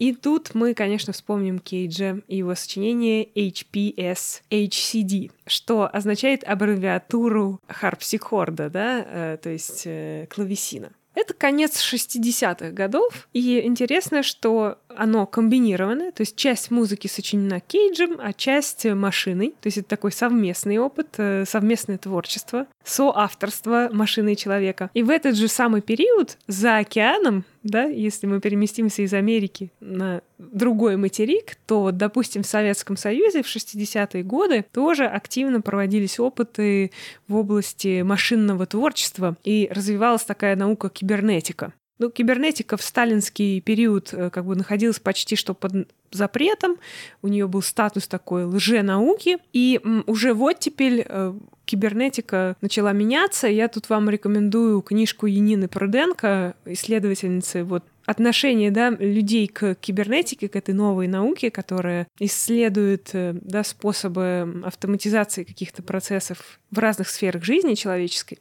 И 0.00 0.14
тут 0.14 0.54
мы, 0.54 0.72
конечно, 0.72 1.12
вспомним 1.12 1.58
Кейджа 1.58 2.20
и 2.26 2.38
его 2.38 2.54
сочинение 2.54 3.28
HPS 3.34 4.40
HCD, 4.50 5.30
что 5.46 5.88
означает 5.92 6.42
аббревиатуру 6.42 7.60
харпсихорда, 7.68 8.70
да, 8.70 9.04
э, 9.06 9.38
то 9.42 9.50
есть 9.50 9.82
э, 9.84 10.26
клавесина. 10.30 10.92
Это 11.14 11.34
конец 11.34 11.82
60-х 11.82 12.70
годов, 12.70 13.28
и 13.34 13.60
интересно, 13.60 14.22
что 14.22 14.78
оно 14.96 15.26
комбинированное, 15.26 16.12
то 16.12 16.22
есть 16.22 16.36
часть 16.36 16.70
музыки 16.70 17.06
сочинена 17.06 17.60
Кейджем, 17.60 18.18
а 18.18 18.32
часть 18.32 18.84
машиной, 18.84 19.54
то 19.60 19.66
есть 19.66 19.78
это 19.78 19.88
такой 19.88 20.12
совместный 20.12 20.78
опыт, 20.78 21.08
э, 21.18 21.44
совместное 21.46 21.98
творчество, 21.98 22.66
соавторство 22.84 23.88
машины 23.92 24.32
и 24.32 24.36
человека. 24.36 24.90
И 24.94 25.02
в 25.02 25.10
этот 25.10 25.36
же 25.36 25.48
самый 25.48 25.80
период 25.80 26.38
за 26.46 26.78
океаном, 26.78 27.44
да, 27.62 27.84
если 27.84 28.26
мы 28.26 28.40
переместимся 28.40 29.02
из 29.02 29.12
Америки 29.12 29.70
на 29.80 30.22
другой 30.38 30.96
материк, 30.96 31.56
то, 31.66 31.90
допустим, 31.90 32.42
в 32.42 32.46
Советском 32.46 32.96
Союзе 32.96 33.42
в 33.42 33.46
60-е 33.46 34.22
годы 34.22 34.64
тоже 34.72 35.04
активно 35.04 35.60
проводились 35.60 36.18
опыты 36.18 36.90
в 37.28 37.36
области 37.36 38.02
машинного 38.02 38.66
творчества, 38.66 39.36
и 39.44 39.68
развивалась 39.70 40.24
такая 40.24 40.56
наука 40.56 40.88
кибернетика. 40.88 41.72
Ну, 42.00 42.10
кибернетика 42.10 42.78
в 42.78 42.82
сталинский 42.82 43.60
период 43.60 44.14
э, 44.14 44.30
как 44.30 44.46
бы 44.46 44.56
находилась 44.56 44.98
почти 44.98 45.36
что 45.36 45.52
под 45.52 45.86
запретом, 46.10 46.78
у 47.20 47.28
нее 47.28 47.46
был 47.46 47.60
статус 47.60 48.08
такой 48.08 48.44
лженауки, 48.44 49.36
и 49.52 49.78
уже 50.06 50.32
вот 50.32 50.58
теперь 50.60 51.04
э, 51.06 51.34
кибернетика 51.66 52.56
начала 52.62 52.92
меняться. 52.92 53.48
Я 53.48 53.68
тут 53.68 53.90
вам 53.90 54.08
рекомендую 54.08 54.80
книжку 54.80 55.26
Янины 55.26 55.68
Пруденко, 55.68 56.54
исследовательницы 56.64 57.64
вот 57.64 57.84
отношение 58.06 58.70
да, 58.70 58.88
людей 58.88 59.46
к 59.46 59.74
кибернетике, 59.74 60.48
к 60.48 60.56
этой 60.56 60.72
новой 60.72 61.06
науке, 61.06 61.50
которая 61.50 62.08
исследует 62.18 63.10
э, 63.12 63.34
да, 63.42 63.62
способы 63.62 64.62
автоматизации 64.64 65.44
каких-то 65.44 65.82
процессов 65.82 66.60
в 66.70 66.78
разных 66.78 67.10
сферах 67.10 67.44
жизни 67.44 67.74
человеческой. 67.74 68.38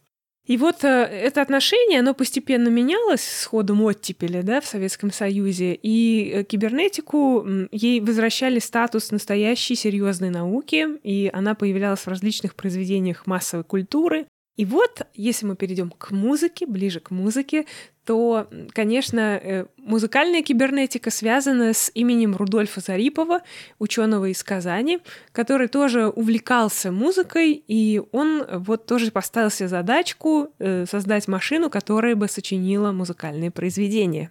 И 0.49 0.57
вот 0.57 0.83
э, 0.83 0.87
это 0.87 1.43
отношение, 1.43 1.99
оно 1.99 2.15
постепенно 2.15 2.69
менялось 2.69 3.21
с 3.21 3.45
ходом 3.45 3.83
оттепели 3.83 4.41
да, 4.41 4.61
в 4.61 4.65
Советском 4.65 5.11
Союзе, 5.11 5.75
и 5.75 6.31
э, 6.33 6.43
кибернетику 6.43 7.45
ей 7.71 8.01
возвращали 8.01 8.57
статус 8.57 9.11
настоящей 9.11 9.75
серьезной 9.75 10.31
науки, 10.31 10.87
и 11.03 11.29
она 11.31 11.53
появлялась 11.53 11.99
в 11.99 12.07
различных 12.07 12.55
произведениях 12.55 13.27
массовой 13.27 13.63
культуры. 13.63 14.25
И 14.59 14.65
вот, 14.65 15.03
если 15.13 15.45
мы 15.45 15.55
перейдем 15.55 15.89
к 15.89 16.11
музыке, 16.11 16.65
ближе 16.65 16.99
к 16.99 17.11
музыке, 17.11 17.65
то, 18.03 18.49
конечно, 18.73 19.39
э, 19.41 19.67
музыкальная 19.77 20.43
кибернетика 20.43 21.11
связана 21.11 21.73
с 21.73 21.89
именем 21.93 22.35
Рудольфа 22.35 22.81
Зарипова, 22.81 23.39
ученого 23.77 24.25
из 24.29 24.43
Казани, 24.43 24.99
который 25.31 25.69
тоже 25.69 26.09
увлекался 26.09 26.91
музыкой, 26.91 27.53
и 27.53 28.01
он 28.11 28.43
вот 28.51 28.85
тоже 28.85 29.11
поставил 29.11 29.49
себе 29.49 29.69
задачку 29.69 30.49
э, 30.59 30.85
создать 30.85 31.29
машину, 31.29 31.69
которая 31.69 32.17
бы 32.17 32.27
сочинила 32.27 32.91
музыкальные 32.91 33.51
произведения. 33.51 34.29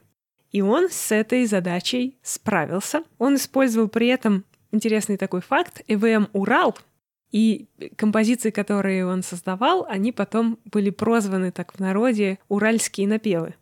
И 0.52 0.60
он 0.60 0.90
с 0.90 1.10
этой 1.10 1.46
задачей 1.46 2.18
справился. 2.22 3.02
Он 3.16 3.36
использовал 3.36 3.88
при 3.88 4.08
этом 4.08 4.44
интересный 4.72 5.16
такой 5.16 5.40
факт. 5.40 5.80
ЭВМ 5.88 6.28
«Урал», 6.34 6.76
и 7.30 7.68
композиции, 7.96 8.50
которые 8.50 9.06
он 9.06 9.22
создавал, 9.22 9.86
они 9.88 10.12
потом 10.12 10.58
были 10.64 10.90
прозваны 10.90 11.52
так 11.52 11.74
в 11.74 11.78
народе 11.80 12.38
«уральские 12.48 13.06
напевы». 13.06 13.54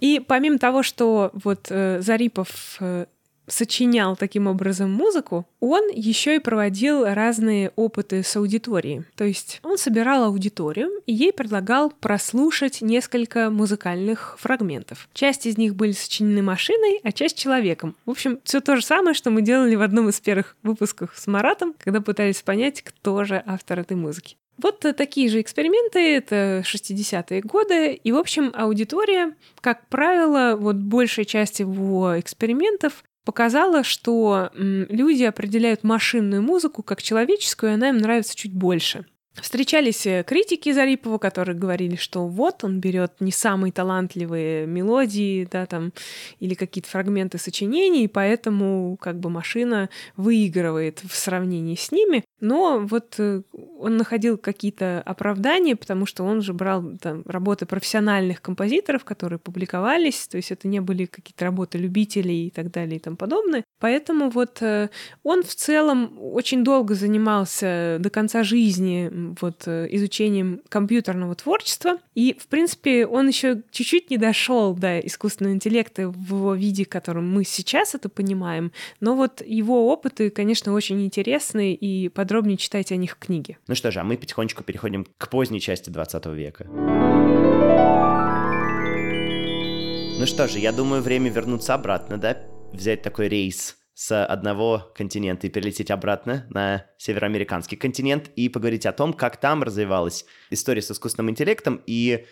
И 0.00 0.20
помимо 0.20 0.58
того, 0.58 0.82
что 0.82 1.30
вот 1.32 1.68
э, 1.70 2.00
Зарипов 2.00 2.76
э, 2.80 3.06
сочинял 3.46 4.16
таким 4.16 4.46
образом 4.46 4.92
музыку, 4.92 5.46
он 5.60 5.90
еще 5.90 6.36
и 6.36 6.38
проводил 6.38 7.04
разные 7.04 7.72
опыты 7.76 8.22
с 8.22 8.36
аудиторией. 8.36 9.04
То 9.16 9.24
есть 9.24 9.60
он 9.62 9.78
собирал 9.78 10.24
аудиторию 10.24 10.90
и 11.06 11.12
ей 11.12 11.32
предлагал 11.32 11.90
прослушать 11.90 12.80
несколько 12.80 13.50
музыкальных 13.50 14.36
фрагментов. 14.38 15.08
Часть 15.12 15.46
из 15.46 15.58
них 15.58 15.74
были 15.74 15.92
сочинены 15.92 16.42
машиной, 16.42 17.00
а 17.02 17.12
часть 17.12 17.38
человеком. 17.38 17.96
В 18.06 18.10
общем, 18.10 18.40
все 18.44 18.60
то 18.60 18.76
же 18.76 18.82
самое, 18.82 19.14
что 19.14 19.30
мы 19.30 19.42
делали 19.42 19.74
в 19.74 19.82
одном 19.82 20.08
из 20.08 20.20
первых 20.20 20.56
выпусков 20.62 21.12
с 21.16 21.26
Маратом, 21.26 21.74
когда 21.78 22.00
пытались 22.00 22.42
понять, 22.42 22.82
кто 22.82 23.24
же 23.24 23.42
автор 23.46 23.80
этой 23.80 23.96
музыки. 23.96 24.36
Вот 24.56 24.80
такие 24.96 25.28
же 25.28 25.40
эксперименты, 25.40 25.98
это 26.14 26.62
60-е 26.64 27.40
годы, 27.40 27.92
и, 27.94 28.12
в 28.12 28.16
общем, 28.16 28.52
аудитория, 28.54 29.34
как 29.60 29.88
правило, 29.88 30.56
вот 30.56 30.76
большая 30.76 31.24
часть 31.24 31.58
его 31.58 32.18
экспериментов 32.18 33.02
показала, 33.24 33.82
что 33.82 34.50
люди 34.54 35.24
определяют 35.24 35.82
машинную 35.82 36.42
музыку 36.42 36.82
как 36.82 37.02
человеческую, 37.02 37.72
и 37.72 37.74
она 37.74 37.88
им 37.88 37.98
нравится 37.98 38.36
чуть 38.36 38.52
больше. 38.52 39.06
Встречались 39.40 40.06
э, 40.06 40.22
критики 40.22 40.72
Зарипова, 40.72 41.18
которые 41.18 41.56
говорили, 41.56 41.96
что 41.96 42.28
вот 42.28 42.62
он 42.62 42.78
берет 42.78 43.14
не 43.20 43.32
самые 43.32 43.72
талантливые 43.72 44.64
мелодии, 44.66 45.48
да, 45.50 45.66
там, 45.66 45.92
или 46.38 46.54
какие-то 46.54 46.88
фрагменты 46.88 47.38
сочинений, 47.38 48.04
и 48.04 48.08
поэтому 48.08 48.96
как 49.00 49.18
бы 49.18 49.30
машина 49.30 49.90
выигрывает 50.16 51.00
в 51.00 51.16
сравнении 51.16 51.74
с 51.74 51.90
ними. 51.90 52.22
Но 52.38 52.86
вот 52.86 53.14
э, 53.18 53.42
он 53.78 53.96
находил 53.96 54.38
какие-то 54.38 55.02
оправдания, 55.04 55.74
потому 55.74 56.06
что 56.06 56.22
он 56.22 56.40
же 56.40 56.52
брал 56.52 56.96
там, 57.00 57.22
работы 57.26 57.66
профессиональных 57.66 58.40
композиторов, 58.40 59.04
которые 59.04 59.40
публиковались, 59.40 60.28
то 60.28 60.36
есть 60.36 60.52
это 60.52 60.68
не 60.68 60.80
были 60.80 61.06
какие-то 61.06 61.44
работы 61.44 61.78
любителей 61.78 62.46
и 62.46 62.50
так 62.50 62.70
далее 62.70 62.96
и 62.96 63.00
тому 63.00 63.16
подобное. 63.16 63.64
Поэтому 63.80 64.30
вот 64.30 64.62
э, 64.62 64.90
он 65.24 65.42
в 65.42 65.54
целом 65.56 66.16
очень 66.20 66.62
долго 66.62 66.94
занимался 66.94 67.96
до 67.98 68.10
конца 68.10 68.44
жизни 68.44 69.10
вот 69.40 69.64
э, 69.66 69.88
изучением 69.90 70.60
компьютерного 70.68 71.34
творчества. 71.34 71.98
И, 72.14 72.36
в 72.38 72.46
принципе, 72.46 73.06
он 73.06 73.28
еще 73.28 73.62
чуть-чуть 73.70 74.10
не 74.10 74.18
дошел 74.18 74.74
до 74.74 74.98
искусственного 75.00 75.54
интеллекта 75.54 76.08
в 76.08 76.28
его 76.28 76.54
виде, 76.54 76.84
которым 76.84 77.32
мы 77.32 77.44
сейчас 77.44 77.94
это 77.94 78.08
понимаем. 78.08 78.72
Но 79.00 79.14
вот 79.16 79.42
его 79.44 79.90
опыты, 79.90 80.30
конечно, 80.30 80.72
очень 80.72 81.04
интересные, 81.04 81.74
и 81.74 82.08
подробнее 82.08 82.56
читайте 82.56 82.94
о 82.94 82.98
них 82.98 83.12
в 83.12 83.18
книге. 83.18 83.58
Ну 83.66 83.74
что 83.74 83.90
же, 83.90 84.00
а 84.00 84.04
мы 84.04 84.16
потихонечку 84.16 84.62
переходим 84.62 85.06
к 85.18 85.28
поздней 85.28 85.60
части 85.60 85.90
20 85.90 86.26
века. 86.26 86.66
Ну 90.16 90.26
что 90.26 90.46
же, 90.46 90.58
я 90.58 90.72
думаю, 90.72 91.02
время 91.02 91.30
вернуться 91.30 91.74
обратно, 91.74 92.18
да? 92.18 92.38
Взять 92.72 93.02
такой 93.02 93.28
рейс 93.28 93.76
с 93.94 94.24
одного 94.24 94.92
континента 94.94 95.46
и 95.46 95.50
перелететь 95.50 95.90
обратно 95.90 96.46
на 96.50 96.86
североамериканский 96.98 97.76
континент 97.76 98.28
и 98.34 98.48
поговорить 98.48 98.86
о 98.86 98.92
том, 98.92 99.12
как 99.12 99.38
там 99.38 99.62
развивалась 99.62 100.26
история 100.50 100.82
с 100.82 100.90
искусственным 100.90 101.30
интеллектом 101.30 101.80
и 101.86 102.26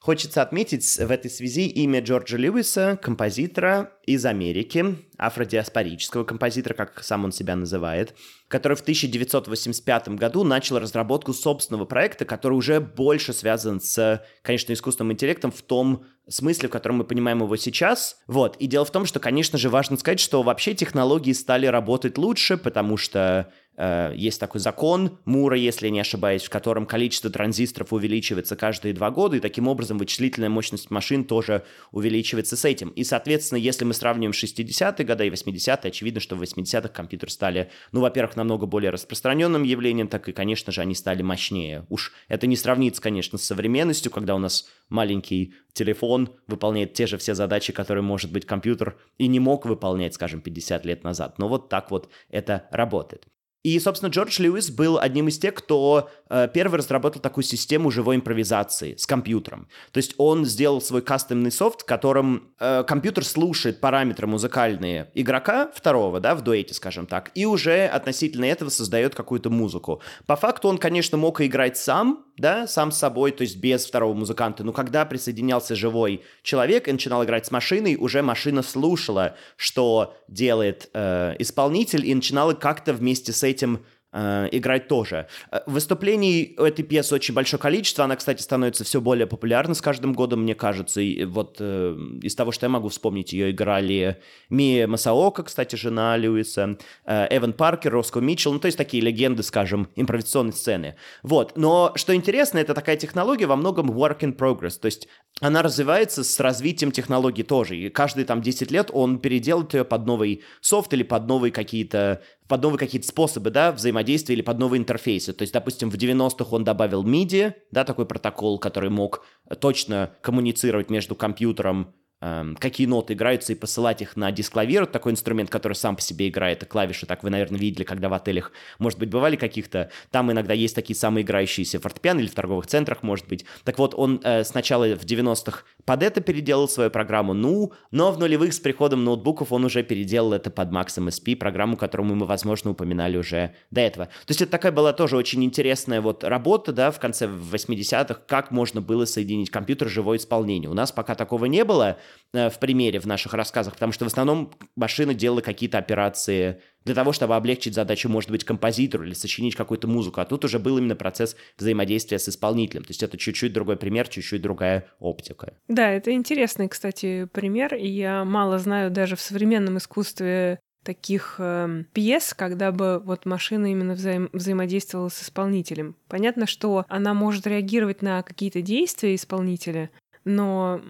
Хочется 0.00 0.42
отметить 0.42 0.84
в 0.84 1.10
этой 1.10 1.28
связи 1.28 1.66
имя 1.66 2.00
Джорджа 2.00 2.36
Льюиса, 2.36 2.96
композитора 3.02 3.94
из 4.06 4.24
Америки, 4.24 4.96
афродиаспорического 5.16 6.22
композитора, 6.22 6.74
как 6.74 7.02
сам 7.02 7.24
он 7.24 7.32
себя 7.32 7.56
называет, 7.56 8.14
который 8.46 8.76
в 8.76 8.80
1985 8.80 10.10
году 10.10 10.44
начал 10.44 10.78
разработку 10.78 11.34
собственного 11.34 11.84
проекта, 11.84 12.24
который 12.24 12.54
уже 12.54 12.80
больше 12.80 13.32
связан 13.32 13.80
с, 13.80 14.24
конечно, 14.42 14.72
искусственным 14.72 15.12
интеллектом 15.12 15.50
в 15.50 15.62
том 15.62 16.06
смысле, 16.28 16.68
в 16.68 16.72
котором 16.72 16.98
мы 16.98 17.04
понимаем 17.04 17.42
его 17.42 17.56
сейчас. 17.56 18.18
Вот. 18.28 18.56
И 18.58 18.68
дело 18.68 18.84
в 18.84 18.92
том, 18.92 19.04
что, 19.04 19.18
конечно 19.18 19.58
же, 19.58 19.68
важно 19.68 19.96
сказать, 19.96 20.20
что 20.20 20.42
вообще 20.42 20.74
технологии 20.74 21.32
стали 21.32 21.66
работать 21.66 22.18
лучше, 22.18 22.56
потому 22.56 22.96
что 22.96 23.52
Э, 23.78 24.12
есть 24.14 24.40
такой 24.40 24.60
закон 24.60 25.18
Мура, 25.24 25.56
если 25.56 25.86
я 25.86 25.92
не 25.92 26.00
ошибаюсь, 26.00 26.42
в 26.42 26.50
котором 26.50 26.84
количество 26.84 27.30
транзисторов 27.30 27.92
увеличивается 27.92 28.56
каждые 28.56 28.92
два 28.92 29.10
года, 29.10 29.36
и 29.36 29.40
таким 29.40 29.68
образом 29.68 29.98
вычислительная 29.98 30.48
мощность 30.48 30.90
машин 30.90 31.24
тоже 31.24 31.64
увеличивается 31.92 32.56
с 32.56 32.64
этим. 32.64 32.88
И, 32.90 33.04
соответственно, 33.04 33.58
если 33.58 33.84
мы 33.84 33.94
сравниваем 33.94 34.32
60-е 34.32 35.06
годы 35.06 35.26
и 35.28 35.30
80-е, 35.30 35.88
очевидно, 35.88 36.20
что 36.20 36.34
в 36.34 36.42
80-х 36.42 36.88
компьютеры 36.88 37.30
стали, 37.30 37.70
ну, 37.92 38.00
во-первых, 38.00 38.34
намного 38.36 38.66
более 38.66 38.90
распространенным 38.90 39.62
явлением, 39.62 40.08
так 40.08 40.28
и, 40.28 40.32
конечно 40.32 40.72
же, 40.72 40.80
они 40.80 40.96
стали 40.96 41.22
мощнее. 41.22 41.86
Уж 41.88 42.12
это 42.26 42.48
не 42.48 42.56
сравнится, 42.56 43.00
конечно, 43.00 43.38
с 43.38 43.44
современностью, 43.44 44.10
когда 44.10 44.34
у 44.34 44.38
нас 44.38 44.68
маленький 44.88 45.54
телефон 45.72 46.34
выполняет 46.48 46.94
те 46.94 47.06
же 47.06 47.16
все 47.16 47.34
задачи, 47.34 47.72
которые, 47.72 48.02
может 48.02 48.32
быть, 48.32 48.44
компьютер 48.44 48.98
и 49.18 49.28
не 49.28 49.38
мог 49.38 49.66
выполнять, 49.66 50.14
скажем, 50.14 50.40
50 50.40 50.84
лет 50.84 51.04
назад. 51.04 51.38
Но 51.38 51.48
вот 51.48 51.68
так 51.68 51.92
вот 51.92 52.08
это 52.30 52.66
работает. 52.72 53.28
И, 53.68 53.78
собственно, 53.80 54.08
Джордж 54.08 54.40
Льюис 54.40 54.70
был 54.70 54.98
одним 54.98 55.28
из 55.28 55.38
тех, 55.38 55.52
кто 55.52 56.08
э, 56.30 56.48
первый 56.54 56.78
разработал 56.78 57.20
такую 57.20 57.44
систему 57.44 57.90
живой 57.90 58.16
импровизации 58.16 58.96
с 58.96 59.06
компьютером. 59.06 59.68
То 59.92 59.98
есть 59.98 60.14
он 60.16 60.46
сделал 60.46 60.80
свой 60.80 61.02
кастомный 61.02 61.52
софт, 61.52 61.82
в 61.82 61.84
котором 61.84 62.48
э, 62.58 62.82
компьютер 62.84 63.26
слушает 63.26 63.78
параметры 63.80 64.26
музыкальные 64.26 65.10
игрока 65.12 65.70
второго, 65.74 66.18
да, 66.18 66.34
в 66.34 66.40
дуэте, 66.40 66.72
скажем 66.72 67.06
так, 67.06 67.30
и 67.34 67.44
уже 67.44 67.84
относительно 67.84 68.46
этого 68.46 68.70
создает 68.70 69.14
какую-то 69.14 69.50
музыку. 69.50 70.00
По 70.24 70.36
факту 70.36 70.68
он, 70.68 70.78
конечно, 70.78 71.18
мог 71.18 71.42
играть 71.42 71.76
сам, 71.76 72.24
да, 72.38 72.66
сам 72.66 72.92
с 72.92 72.98
собой, 72.98 73.32
то 73.32 73.42
есть 73.42 73.56
без 73.56 73.84
второго 73.86 74.14
музыканта, 74.14 74.64
но 74.64 74.72
когда 74.72 75.04
присоединялся 75.04 75.74
живой 75.74 76.22
человек 76.42 76.88
и 76.88 76.92
начинал 76.92 77.24
играть 77.24 77.46
с 77.46 77.50
машиной, 77.50 77.96
уже 77.96 78.22
машина 78.22 78.62
слушала, 78.62 79.36
что 79.56 80.16
делает 80.28 80.88
э, 80.94 81.34
исполнитель, 81.38 82.06
и 82.06 82.14
начинала 82.14 82.54
как-то 82.54 82.92
вместе 82.92 83.32
с 83.32 83.42
этим 83.42 83.84
играть 84.12 84.88
тоже. 84.88 85.26
Э, 85.50 85.60
выступлений 85.66 86.54
у 86.58 86.62
этой 86.62 86.82
пьесы 86.82 87.14
очень 87.14 87.34
большое 87.34 87.60
количество. 87.60 88.04
Она, 88.04 88.16
кстати, 88.16 88.40
становится 88.40 88.84
все 88.84 89.00
более 89.00 89.26
популярна 89.26 89.74
с 89.74 89.82
каждым 89.82 90.14
годом, 90.14 90.42
мне 90.42 90.54
кажется. 90.54 91.00
И 91.00 91.24
вот 91.24 91.56
э, 91.60 91.96
из 92.22 92.34
того, 92.34 92.52
что 92.52 92.66
я 92.66 92.70
могу 92.70 92.88
вспомнить, 92.88 93.32
ее 93.32 93.50
играли 93.50 94.20
Мия 94.48 94.86
Масаока, 94.86 95.42
кстати, 95.42 95.76
жена 95.76 96.16
Льюиса, 96.16 96.78
э, 97.04 97.36
Эван 97.36 97.52
Паркер, 97.52 97.92
Роско 97.92 98.20
Митчелл, 98.20 98.54
ну, 98.54 98.60
то 98.60 98.66
есть 98.66 98.78
такие 98.78 99.02
легенды, 99.02 99.42
скажем, 99.42 99.88
импровизационной 99.96 100.52
сцены. 100.52 100.96
Вот. 101.22 101.56
Но 101.56 101.92
что 101.94 102.14
интересно, 102.14 102.58
это 102.58 102.74
такая 102.74 102.96
технология 102.96 103.46
во 103.46 103.56
многом 103.56 103.90
work 103.90 104.20
in 104.20 104.36
progress. 104.36 104.78
То 104.80 104.86
есть 104.86 105.08
она 105.40 105.62
развивается 105.62 106.24
с 106.24 106.40
развитием 106.40 106.92
технологий 106.92 107.42
тоже. 107.42 107.76
И 107.76 107.88
каждые 107.90 108.24
там 108.24 108.42
10 108.42 108.70
лет 108.70 108.90
он 108.92 109.18
переделает 109.18 109.74
ее 109.74 109.84
под 109.84 110.06
новый 110.06 110.42
софт 110.60 110.92
или 110.94 111.02
под 111.02 111.26
новые 111.26 111.52
какие-то 111.52 112.22
под 112.48 112.62
новые 112.62 112.78
какие-то 112.78 113.06
способы, 113.06 113.50
да, 113.50 113.72
взаимодействия 113.72 114.34
или 114.34 114.42
под 114.42 114.58
новые 114.58 114.80
интерфейсы. 114.80 115.32
То 115.32 115.42
есть, 115.42 115.52
допустим, 115.52 115.90
в 115.90 115.94
90-х 115.94 116.46
он 116.50 116.64
добавил 116.64 117.04
MIDI, 117.04 117.52
да, 117.70 117.84
такой 117.84 118.06
протокол, 118.06 118.58
который 118.58 118.90
мог 118.90 119.24
точно 119.60 120.14
коммуницировать 120.22 120.90
между 120.90 121.14
компьютером 121.14 121.94
какие 122.20 122.86
ноты 122.86 123.14
играются, 123.14 123.52
и 123.52 123.56
посылать 123.56 124.02
их 124.02 124.16
на 124.16 124.32
диск 124.32 124.52
клавир. 124.52 124.86
такой 124.86 125.12
инструмент, 125.12 125.50
который 125.50 125.74
сам 125.74 125.96
по 125.96 126.02
себе 126.02 126.28
играет, 126.28 126.62
и 126.62 126.66
клавиши, 126.66 127.06
так 127.06 127.22
вы, 127.22 127.30
наверное, 127.30 127.60
видели, 127.60 127.84
когда 127.84 128.08
в 128.08 128.14
отелях, 128.14 128.52
может 128.78 128.98
быть, 128.98 129.08
бывали 129.08 129.36
каких-то, 129.36 129.90
там 130.10 130.32
иногда 130.32 130.54
есть 130.54 130.74
такие 130.74 130.96
самые 130.96 131.24
играющиеся 131.24 131.80
фортепиано 131.80 132.20
или 132.20 132.26
в 132.26 132.34
торговых 132.34 132.66
центрах, 132.66 133.02
может 133.02 133.28
быть. 133.28 133.44
Так 133.64 133.78
вот, 133.78 133.94
он 133.94 134.20
э, 134.24 134.44
сначала 134.44 134.86
в 134.96 135.04
90-х 135.04 135.62
под 135.84 136.02
это 136.02 136.20
переделал 136.20 136.68
свою 136.68 136.90
программу, 136.90 137.34
ну, 137.34 137.72
но 137.90 138.10
в 138.10 138.18
нулевых 138.18 138.52
с 138.52 138.60
приходом 138.60 139.04
ноутбуков 139.04 139.52
он 139.52 139.64
уже 139.64 139.82
переделал 139.82 140.32
это 140.32 140.50
под 140.50 140.70
Max 140.70 140.98
MSP, 140.98 141.36
программу, 141.36 141.76
которую 141.76 142.14
мы, 142.14 142.26
возможно, 142.26 142.72
упоминали 142.72 143.16
уже 143.16 143.54
до 143.70 143.80
этого. 143.80 144.06
То 144.06 144.30
есть 144.30 144.42
это 144.42 144.50
такая 144.50 144.72
была 144.72 144.92
тоже 144.92 145.16
очень 145.16 145.44
интересная 145.44 146.00
вот 146.00 146.24
работа, 146.24 146.72
да, 146.72 146.90
в 146.90 146.98
конце 146.98 147.26
80-х, 147.26 148.20
как 148.26 148.50
можно 148.50 148.80
было 148.80 149.04
соединить 149.04 149.50
компьютер 149.50 149.88
живое 149.88 150.18
исполнение. 150.18 150.68
У 150.68 150.74
нас 150.74 150.92
пока 150.92 151.14
такого 151.14 151.44
не 151.46 151.64
было, 151.64 151.98
в 152.32 152.54
примере 152.60 153.00
в 153.00 153.06
наших 153.06 153.34
рассказах, 153.34 153.74
потому 153.74 153.92
что 153.92 154.04
в 154.04 154.08
основном 154.08 154.52
машина 154.76 155.14
делала 155.14 155.40
какие-то 155.40 155.78
операции 155.78 156.60
для 156.84 156.94
того, 156.94 157.12
чтобы 157.12 157.36
облегчить 157.36 157.74
задачу, 157.74 158.08
может 158.08 158.30
быть, 158.30 158.44
композитору 158.44 159.04
или 159.04 159.14
сочинить 159.14 159.54
какую-то 159.54 159.88
музыку. 159.88 160.20
А 160.20 160.24
тут 160.24 160.44
уже 160.44 160.58
был 160.58 160.78
именно 160.78 160.96
процесс 160.96 161.36
взаимодействия 161.58 162.18
с 162.18 162.28
исполнителем. 162.28 162.84
То 162.84 162.90
есть 162.90 163.02
это 163.02 163.18
чуть-чуть 163.18 163.52
другой 163.52 163.76
пример, 163.76 164.08
чуть-чуть 164.08 164.40
другая 164.40 164.86
оптика. 164.98 165.54
Да, 165.68 165.90
это 165.90 166.12
интересный, 166.12 166.68
кстати, 166.68 167.26
пример. 167.32 167.74
И 167.74 167.86
я 167.88 168.24
мало 168.24 168.58
знаю 168.58 168.90
даже 168.90 169.16
в 169.16 169.20
современном 169.20 169.78
искусстве 169.78 170.60
таких 170.84 171.36
э, 171.38 171.84
пьес, 171.92 172.32
когда 172.34 172.72
бы 172.72 173.02
вот 173.04 173.26
машина 173.26 173.70
именно 173.70 173.92
взаим 173.92 174.30
взаимодействовала 174.32 175.08
с 175.10 175.22
исполнителем. 175.22 175.96
Понятно, 176.08 176.46
что 176.46 176.86
она 176.88 177.12
может 177.12 177.46
реагировать 177.46 178.00
на 178.00 178.22
какие-то 178.22 178.62
действия 178.62 179.14
исполнителя, 179.14 179.90
но 180.24 180.80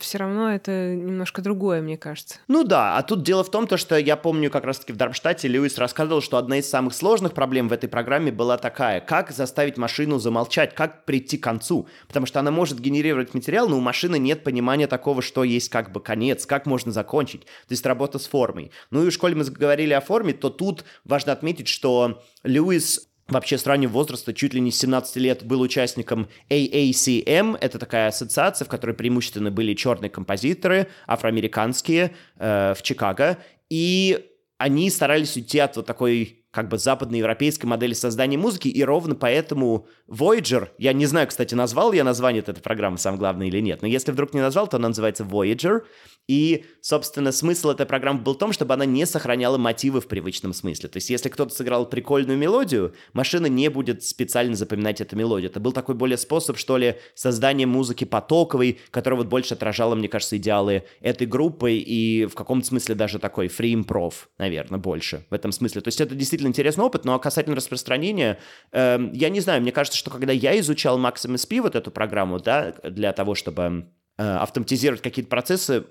все 0.00 0.18
равно 0.18 0.52
это 0.52 0.94
немножко 0.94 1.42
другое, 1.42 1.82
мне 1.82 1.96
кажется. 1.96 2.36
Ну 2.48 2.64
да, 2.64 2.96
а 2.96 3.02
тут 3.02 3.22
дело 3.22 3.44
в 3.44 3.50
том, 3.50 3.66
то, 3.66 3.76
что 3.76 3.96
я 3.96 4.16
помню 4.16 4.50
как 4.50 4.64
раз-таки 4.64 4.92
в 4.92 4.96
Дармштадте 4.96 5.48
Льюис 5.48 5.78
рассказывал, 5.78 6.20
что 6.20 6.36
одна 6.36 6.58
из 6.58 6.68
самых 6.68 6.94
сложных 6.94 7.34
проблем 7.34 7.68
в 7.68 7.72
этой 7.72 7.88
программе 7.88 8.32
была 8.32 8.58
такая, 8.58 9.00
как 9.00 9.30
заставить 9.30 9.76
машину 9.76 10.18
замолчать, 10.18 10.74
как 10.74 11.04
прийти 11.04 11.38
к 11.38 11.42
концу, 11.44 11.88
потому 12.06 12.26
что 12.26 12.40
она 12.40 12.50
может 12.50 12.80
генерировать 12.80 13.34
материал, 13.34 13.68
но 13.68 13.78
у 13.78 13.80
машины 13.80 14.18
нет 14.18 14.44
понимания 14.44 14.86
такого, 14.86 15.22
что 15.22 15.44
есть 15.44 15.68
как 15.68 15.92
бы 15.92 16.00
конец, 16.00 16.46
как 16.46 16.66
можно 16.66 16.92
закончить, 16.92 17.42
то 17.42 17.70
есть 17.70 17.84
работа 17.86 18.18
с 18.18 18.26
формой. 18.26 18.70
Ну 18.90 19.04
и 19.04 19.10
в 19.10 19.12
школе 19.12 19.34
мы 19.34 19.44
говорили 19.44 19.92
о 19.92 20.00
форме, 20.00 20.32
то 20.32 20.50
тут 20.50 20.84
важно 21.04 21.32
отметить, 21.32 21.68
что 21.68 22.22
Льюис 22.42 23.08
вообще 23.28 23.58
с 23.58 23.66
раннего 23.66 23.90
возраста, 23.90 24.32
чуть 24.32 24.54
ли 24.54 24.60
не 24.60 24.70
с 24.70 24.78
17 24.78 25.16
лет, 25.16 25.44
был 25.44 25.60
участником 25.60 26.28
AACM. 26.48 27.58
Это 27.60 27.78
такая 27.78 28.08
ассоциация, 28.08 28.64
в 28.64 28.68
которой 28.68 28.92
преимущественно 28.92 29.50
были 29.50 29.74
черные 29.74 30.10
композиторы, 30.10 30.88
афроамериканские, 31.06 32.14
э, 32.38 32.74
в 32.74 32.82
Чикаго. 32.82 33.38
И 33.68 34.24
они 34.58 34.90
старались 34.90 35.36
уйти 35.36 35.58
от 35.58 35.76
вот 35.76 35.86
такой 35.86 36.46
как 36.56 36.68
бы 36.68 36.78
западноевропейской 36.78 37.68
модели 37.68 37.92
создания 37.92 38.38
музыки, 38.38 38.68
и 38.68 38.82
ровно 38.82 39.14
поэтому 39.14 39.88
Voyager, 40.08 40.70
я 40.78 40.94
не 40.94 41.04
знаю, 41.04 41.28
кстати, 41.28 41.54
назвал 41.54 41.92
я 41.92 42.02
название 42.02 42.40
этой 42.40 42.54
программы, 42.62 42.96
сам 42.96 43.18
главное 43.18 43.48
или 43.48 43.60
нет, 43.60 43.82
но 43.82 43.88
если 43.88 44.10
вдруг 44.10 44.32
не 44.32 44.40
назвал, 44.40 44.66
то 44.66 44.78
она 44.78 44.88
называется 44.88 45.22
Voyager, 45.24 45.82
и, 46.28 46.64
собственно, 46.80 47.30
смысл 47.30 47.70
этой 47.70 47.86
программы 47.86 48.20
был 48.20 48.34
в 48.34 48.38
том, 48.38 48.52
чтобы 48.52 48.74
она 48.74 48.84
не 48.84 49.06
сохраняла 49.06 49.58
мотивы 49.58 50.00
в 50.00 50.08
привычном 50.08 50.52
смысле. 50.52 50.88
То 50.88 50.96
есть, 50.96 51.08
если 51.08 51.28
кто-то 51.28 51.54
сыграл 51.54 51.88
прикольную 51.88 52.36
мелодию, 52.36 52.94
машина 53.12 53.46
не 53.46 53.68
будет 53.68 54.02
специально 54.02 54.56
запоминать 54.56 55.00
эту 55.00 55.14
мелодию. 55.16 55.50
Это 55.50 55.60
был 55.60 55.72
такой 55.72 55.94
более 55.94 56.18
способ, 56.18 56.58
что 56.58 56.78
ли, 56.78 56.96
создания 57.14 57.66
музыки 57.66 58.04
потоковой, 58.04 58.80
которая 58.90 59.18
вот 59.18 59.28
больше 59.28 59.54
отражала, 59.54 59.94
мне 59.94 60.08
кажется, 60.08 60.36
идеалы 60.36 60.84
этой 61.00 61.26
группы 61.26 61.74
и 61.74 62.26
в 62.26 62.34
каком-то 62.34 62.66
смысле 62.66 62.96
даже 62.96 63.18
такой 63.18 63.46
free 63.46 63.74
improv, 63.74 64.14
наверное, 64.38 64.80
больше 64.80 65.26
в 65.30 65.34
этом 65.34 65.52
смысле. 65.52 65.80
То 65.80 65.88
есть, 65.88 66.00
это 66.00 66.14
действительно 66.14 66.48
интересный 66.48 66.84
опыт, 66.84 67.04
но 67.04 67.18
касательно 67.20 67.54
распространения, 67.54 68.38
э, 68.72 68.98
я 69.12 69.28
не 69.28 69.40
знаю, 69.40 69.62
мне 69.62 69.70
кажется, 69.70 69.98
что 69.98 70.10
когда 70.10 70.32
я 70.32 70.58
изучал 70.58 70.98
Max 70.98 71.24
MSP, 71.24 71.60
вот 71.60 71.76
эту 71.76 71.92
программу, 71.92 72.40
да, 72.40 72.74
для 72.82 73.12
того, 73.12 73.34
чтобы 73.34 73.86
автоматизировать 74.16 75.02
какие-то 75.02 75.28
процессы. 75.28 75.84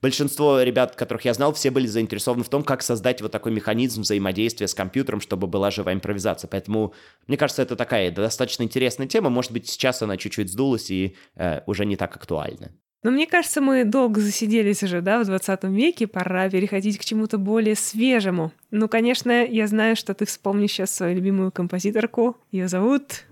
Большинство 0.00 0.62
ребят, 0.62 0.96
которых 0.96 1.24
я 1.24 1.34
знал, 1.34 1.52
все 1.52 1.70
были 1.70 1.86
заинтересованы 1.86 2.44
в 2.44 2.48
том, 2.48 2.62
как 2.62 2.82
создать 2.82 3.22
вот 3.22 3.32
такой 3.32 3.52
механизм 3.52 4.02
взаимодействия 4.02 4.68
с 4.68 4.74
компьютером, 4.74 5.20
чтобы 5.20 5.46
была 5.46 5.70
живая 5.70 5.94
импровизация. 5.94 6.48
Поэтому, 6.48 6.94
мне 7.26 7.36
кажется, 7.36 7.62
это 7.62 7.76
такая 7.76 8.10
достаточно 8.10 8.62
интересная 8.64 9.06
тема. 9.06 9.30
Может 9.30 9.52
быть, 9.52 9.68
сейчас 9.68 10.02
она 10.02 10.16
чуть-чуть 10.16 10.50
сдулась 10.50 10.90
и 10.90 11.16
э, 11.36 11.60
уже 11.66 11.86
не 11.86 11.96
так 11.96 12.16
актуальна. 12.16 12.72
Но 13.02 13.10
мне 13.10 13.26
кажется, 13.26 13.60
мы 13.60 13.84
долго 13.84 14.20
засиделись 14.20 14.82
уже, 14.84 15.00
да, 15.00 15.20
в 15.20 15.26
20 15.26 15.64
веке, 15.64 16.06
пора 16.06 16.48
переходить 16.48 16.98
к 16.98 17.04
чему-то 17.04 17.36
более 17.36 17.74
свежему. 17.74 18.52
Ну, 18.70 18.88
конечно, 18.88 19.44
я 19.44 19.66
знаю, 19.66 19.96
что 19.96 20.14
ты 20.14 20.24
вспомнишь 20.24 20.70
сейчас 20.70 20.94
свою 20.94 21.16
любимую 21.16 21.50
композиторку. 21.50 22.36
Ее 22.52 22.68
зовут... 22.68 23.24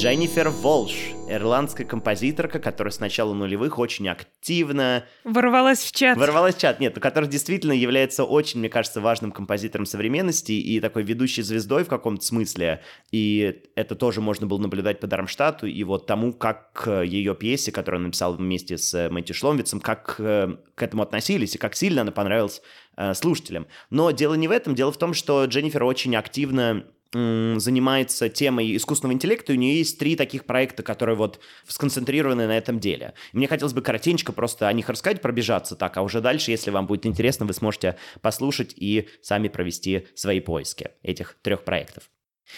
Дженнифер 0.00 0.48
Волш, 0.48 0.94
ирландская 1.28 1.86
композиторка, 1.86 2.58
которая 2.58 2.90
с 2.90 3.00
начала 3.00 3.34
нулевых 3.34 3.78
очень 3.78 4.08
активно... 4.08 5.04
Ворвалась 5.24 5.80
в 5.80 5.92
чат. 5.92 6.16
Ворвалась 6.16 6.54
в 6.54 6.58
чат, 6.58 6.80
нет, 6.80 6.98
которая 6.98 7.28
действительно 7.28 7.72
является 7.72 8.24
очень, 8.24 8.60
мне 8.60 8.70
кажется, 8.70 9.02
важным 9.02 9.30
композитором 9.30 9.84
современности 9.84 10.52
и 10.52 10.80
такой 10.80 11.02
ведущей 11.02 11.42
звездой 11.42 11.84
в 11.84 11.88
каком-то 11.88 12.24
смысле. 12.24 12.80
И 13.12 13.60
это 13.74 13.94
тоже 13.94 14.22
можно 14.22 14.46
было 14.46 14.56
наблюдать 14.56 15.00
по 15.00 15.06
Дармштадту 15.06 15.66
и 15.66 15.84
вот 15.84 16.06
тому, 16.06 16.32
как 16.32 16.88
ее 17.04 17.34
пьесе, 17.34 17.70
которую 17.70 17.98
она 17.98 18.06
написала 18.06 18.32
вместе 18.36 18.78
с 18.78 19.10
Мэтью 19.10 19.34
Шломвицем, 19.34 19.80
как 19.80 20.16
э, 20.18 20.56
к 20.76 20.82
этому 20.82 21.02
относились 21.02 21.56
и 21.56 21.58
как 21.58 21.76
сильно 21.76 22.00
она 22.00 22.10
понравилась 22.10 22.62
э, 22.96 23.12
слушателям. 23.12 23.66
Но 23.90 24.12
дело 24.12 24.32
не 24.32 24.48
в 24.48 24.50
этом, 24.50 24.74
дело 24.74 24.92
в 24.92 24.96
том, 24.96 25.12
что 25.12 25.44
Дженнифер 25.44 25.84
очень 25.84 26.16
активно 26.16 26.86
занимается 27.12 28.28
темой 28.28 28.76
искусственного 28.76 29.14
интеллекта, 29.14 29.52
и 29.52 29.56
у 29.56 29.58
нее 29.58 29.78
есть 29.78 29.98
три 29.98 30.16
таких 30.16 30.44
проекта, 30.44 30.82
которые 30.82 31.16
вот 31.16 31.40
сконцентрированы 31.66 32.46
на 32.46 32.56
этом 32.56 32.78
деле. 32.78 33.14
И 33.32 33.36
мне 33.36 33.48
хотелось 33.48 33.72
бы 33.72 33.82
коротенько 33.82 34.32
просто 34.32 34.68
о 34.68 34.72
них 34.72 34.88
рассказать, 34.88 35.20
пробежаться 35.20 35.74
так, 35.76 35.96
а 35.96 36.02
уже 36.02 36.20
дальше, 36.20 36.50
если 36.50 36.70
вам 36.70 36.86
будет 36.86 37.06
интересно, 37.06 37.46
вы 37.46 37.52
сможете 37.52 37.96
послушать 38.20 38.74
и 38.76 39.08
сами 39.22 39.48
провести 39.48 40.06
свои 40.14 40.40
поиски 40.40 40.90
этих 41.02 41.36
трех 41.42 41.64
проектов. 41.64 42.10